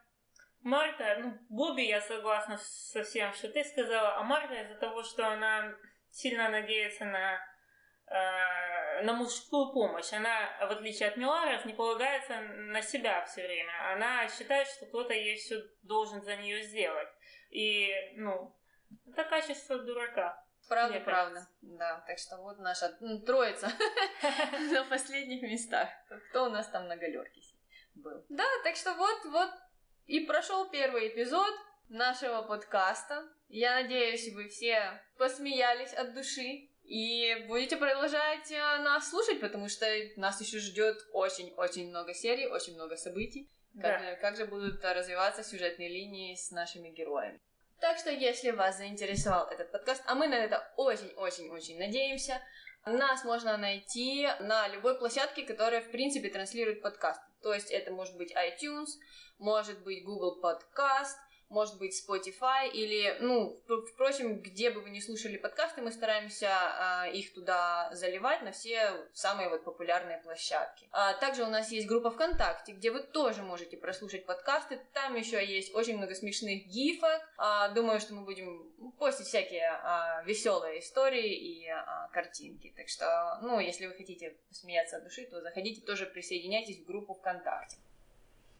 Марта, 0.62 1.18
ну, 1.20 1.38
Бобби 1.50 1.82
я 1.82 2.00
согласна 2.02 2.58
со 2.58 3.04
всем, 3.04 3.34
что 3.34 3.50
ты 3.50 3.63
сказала, 3.63 4.15
а 4.18 4.24
Марта 4.24 4.54
из-за 4.56 4.76
того, 4.76 5.04
что 5.04 5.28
она 5.28 5.74
сильно 6.12 6.50
надеется 6.50 7.06
на, 7.06 7.39
э, 8.08 9.02
на 9.04 9.13
мужскую 9.13 9.72
помощь. 9.74 10.12
Она, 10.13 10.58
в 10.68 10.72
отличие 10.72 11.10
от 11.10 11.18
Миларов, 11.18 11.65
не 11.65 11.74
полагается 11.74 12.39
на 12.42 12.82
себя 12.82 13.24
все 13.26 13.44
время. 13.46 13.94
Она 13.94 14.28
считает, 14.30 14.68
что 14.68 14.86
кто-то 14.86 15.13
ей 15.13 15.36
все 15.36 15.56
должен 15.84 16.22
за 16.22 16.36
нее 16.38 16.62
сделать. 16.63 17.10
И, 17.52 17.89
ну, 18.15 18.56
это 19.08 19.23
качество 19.23 19.78
дурака. 19.80 20.43
Правда, 20.67 20.95
Мне 20.95 21.04
правда. 21.04 21.47
Да, 21.62 22.04
так 22.06 22.19
что 22.19 22.38
вот 22.38 22.60
наша 22.60 22.95
м, 23.02 23.21
троица 23.23 23.71
на 24.71 24.86
последних 24.86 25.41
местах. 25.41 25.89
Кто 26.30 26.45
у 26.45 26.49
нас 26.49 26.67
там 26.67 26.88
на 26.88 26.95
галерке 26.95 27.41
был? 27.95 28.23
Да, 28.30 28.45
так 28.63 28.75
что 28.75 28.93
вот, 28.93 29.25
вот 29.25 29.49
и 30.06 30.21
прошел 30.21 30.69
первый 30.69 31.10
эпизод 31.10 31.54
нашего 31.89 32.43
подкаста. 32.43 33.28
Я 33.47 33.82
надеюсь, 33.82 34.32
вы 34.34 34.47
все 34.47 35.02
посмеялись 35.17 35.93
от 35.93 36.13
души 36.13 36.69
и 36.84 37.45
будете 37.47 37.78
продолжать 37.78 38.52
э, 38.52 38.58
нас 38.58 39.10
слушать, 39.10 39.39
потому 39.39 39.69
что 39.69 39.86
нас 40.17 40.39
еще 40.41 40.60
ждет 40.60 40.97
очень-очень 41.13 41.89
много 41.89 42.13
серий, 42.13 42.47
очень 42.47 42.75
много 42.75 42.95
событий. 42.95 43.52
Как, 43.73 43.99
да. 43.99 43.99
же, 43.99 44.15
как 44.17 44.38
же 44.38 44.45
будут 44.45 44.84
развиваться 44.84 45.43
сюжетные 45.43 45.89
линии 45.89 46.36
с 46.36 46.52
нашими 46.52 46.89
героями. 46.89 47.39
Так 47.80 47.98
что, 47.98 48.12
если 48.12 48.52
вас 48.52 48.78
заинтересовал 48.78 49.48
этот 49.48 49.72
подкаст, 49.72 50.04
а 50.06 50.15
мы 50.15 50.28
на 50.28 50.36
это 50.36 50.70
очень-очень-очень 50.76 51.80
надеемся, 51.80 52.42
нас 52.86 53.24
можно 53.24 53.56
найти 53.58 54.28
на 54.42 54.68
любой 54.68 54.98
площадке, 54.98 55.44
которая, 55.44 55.82
в 55.82 55.89
принципе, 55.92 56.30
транслирует 56.30 56.82
подкасты. 56.82 57.24
То 57.42 57.54
есть 57.54 57.72
это 57.72 57.92
может 57.92 58.18
быть 58.18 58.34
iTunes, 58.36 58.89
может 59.38 59.82
быть 59.84 60.04
Google 60.04 60.42
Podcast, 60.44 61.15
может 61.49 61.77
быть 61.77 61.99
Spotify 61.99 62.69
или, 62.71 63.17
ну, 63.19 63.59
впрочем, 63.93 64.39
где 64.39 64.69
бы 64.69 64.81
вы 64.81 64.91
ни 64.91 64.99
слушали 64.99 65.38
подкасты, 65.38 65.81
мы 65.81 65.91
стараемся 65.91 66.49
а, 66.51 67.07
их 67.07 67.33
туда 67.33 67.89
заливать 67.93 68.41
на 68.43 68.51
все 68.51 68.93
самые 69.13 69.49
вот 69.49 69.63
популярные 69.63 70.19
площадки. 70.19 70.88
А, 70.91 71.13
также 71.13 71.43
у 71.43 71.47
нас 71.47 71.71
есть 71.71 71.88
группа 71.88 72.12
ВКонтакте, 72.12 72.73
где 72.73 72.91
вы 72.91 73.01
тоже 73.01 73.41
можете 73.41 73.77
прослушать 73.77 74.25
подкасты. 74.25 74.79
Там 74.93 75.15
еще 75.15 75.43
есть 75.43 75.73
очень 75.73 75.97
много 75.97 76.13
смешных 76.13 76.67
гифок. 76.67 77.21
А, 77.38 77.69
думаю, 77.69 77.99
что 77.99 78.13
мы 78.13 78.23
будем 78.23 78.71
постить 78.99 79.27
всякие 79.27 79.69
а, 79.69 80.23
веселые 80.23 80.79
истории 80.79 81.33
и 81.33 81.67
а, 81.67 82.09
картинки. 82.13 82.73
Так 82.75 82.89
что, 82.89 83.39
ну, 83.41 83.59
если 83.59 83.88
вы 83.88 83.93
хотите 83.93 84.35
посмеяться 84.47 84.97
от 84.97 85.03
души, 85.03 85.25
то 85.25 85.41
заходите 85.41 85.81
тоже 85.81 86.05
присоединяйтесь 86.05 86.79
в 86.79 86.85
группу 86.85 87.13
ВКонтакте. 87.15 87.77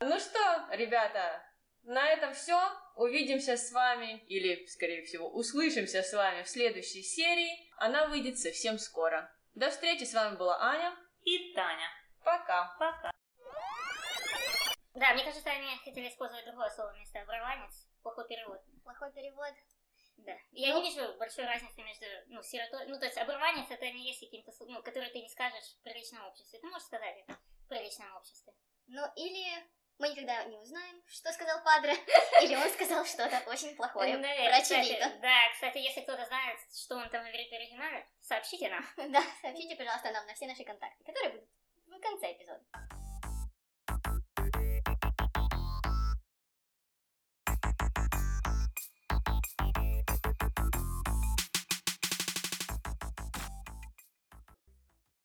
Ну 0.02 0.18
что, 0.18 0.66
ребята, 0.72 1.44
на 1.84 2.10
этом 2.10 2.34
все. 2.34 2.60
Увидимся 2.96 3.56
с 3.56 3.72
вами, 3.72 4.24
или, 4.28 4.66
скорее 4.66 5.04
всего, 5.04 5.30
услышимся 5.30 6.04
с 6.04 6.14
вами 6.14 6.44
в 6.44 6.50
следующей 6.50 7.02
серии. 7.02 7.72
Она 7.78 8.08
выйдет 8.08 8.38
совсем 8.38 8.78
скоро. 8.78 9.34
До 9.56 9.70
встречи, 9.70 10.04
с 10.04 10.14
вами 10.14 10.36
была 10.36 10.60
Аня 10.62 10.96
и 11.24 11.54
Таня. 11.54 11.90
Пока. 12.24 12.76
Пока. 12.78 13.12
Да, 14.94 15.14
мне 15.14 15.24
кажется, 15.24 15.50
они 15.50 15.78
хотели 15.84 16.10
использовать 16.10 16.46
другое 16.46 16.70
слово 16.70 16.92
вместо 16.94 17.22
оборванец. 17.22 17.88
Плохой 18.04 18.28
перевод. 18.28 18.60
Плохой 18.84 19.14
перевод. 19.14 19.54
Да. 20.18 20.36
Я 20.52 20.74
ну, 20.74 20.82
не 20.82 20.90
вижу 20.90 21.18
большой 21.18 21.46
разницы 21.46 21.82
между, 21.82 22.06
ну, 22.28 22.44
сиротой... 22.44 22.86
Ну, 22.88 23.00
то 23.00 23.06
есть 23.06 23.18
оборванец 23.18 23.70
это 23.70 23.86
не 23.86 24.08
есть 24.08 24.20
каким-то, 24.20 24.52
ну, 24.68 24.84
который 24.84 25.10
ты 25.12 25.22
не 25.22 25.30
скажешь 25.30 25.78
в 25.80 25.84
приличном 25.84 26.26
обществе. 26.26 26.60
Ты 26.60 26.68
можешь 26.68 26.88
сказать 26.88 27.16
это 27.24 27.40
в 27.64 27.68
приличном 27.70 28.14
обществе. 28.18 28.54
Ну, 28.88 29.02
или 29.16 29.64
мы 30.00 30.10
никогда 30.10 30.44
не 30.46 30.58
узнаем, 30.58 31.02
что 31.08 31.32
сказал 31.32 31.62
Падре, 31.64 31.94
или 32.42 32.56
он 32.56 32.70
сказал 32.70 33.06
что-то 33.06 33.44
очень 33.48 33.76
плохое 33.76 34.18
про 34.18 34.62
Чилито. 34.62 35.12
Да, 35.22 35.50
кстати, 35.54 35.78
если 35.78 36.02
кто-то 36.02 36.26
знает, 36.26 36.58
что 36.74 36.96
он 36.96 37.10
там 37.10 37.22
говорит 37.26 37.50
в 37.50 37.54
оригинале, 37.54 38.08
сообщите 38.22 38.70
нам. 38.70 38.86
Да, 39.12 39.22
сообщите, 39.42 39.76
пожалуйста, 39.76 40.12
нам 40.12 40.26
на 40.26 40.34
все 40.34 40.48
наши 40.48 40.64
контакты, 40.64 41.04
которые 41.04 41.32
будут 41.34 41.50
в 41.88 42.02
конце 42.02 42.32
эпизода. 42.32 42.99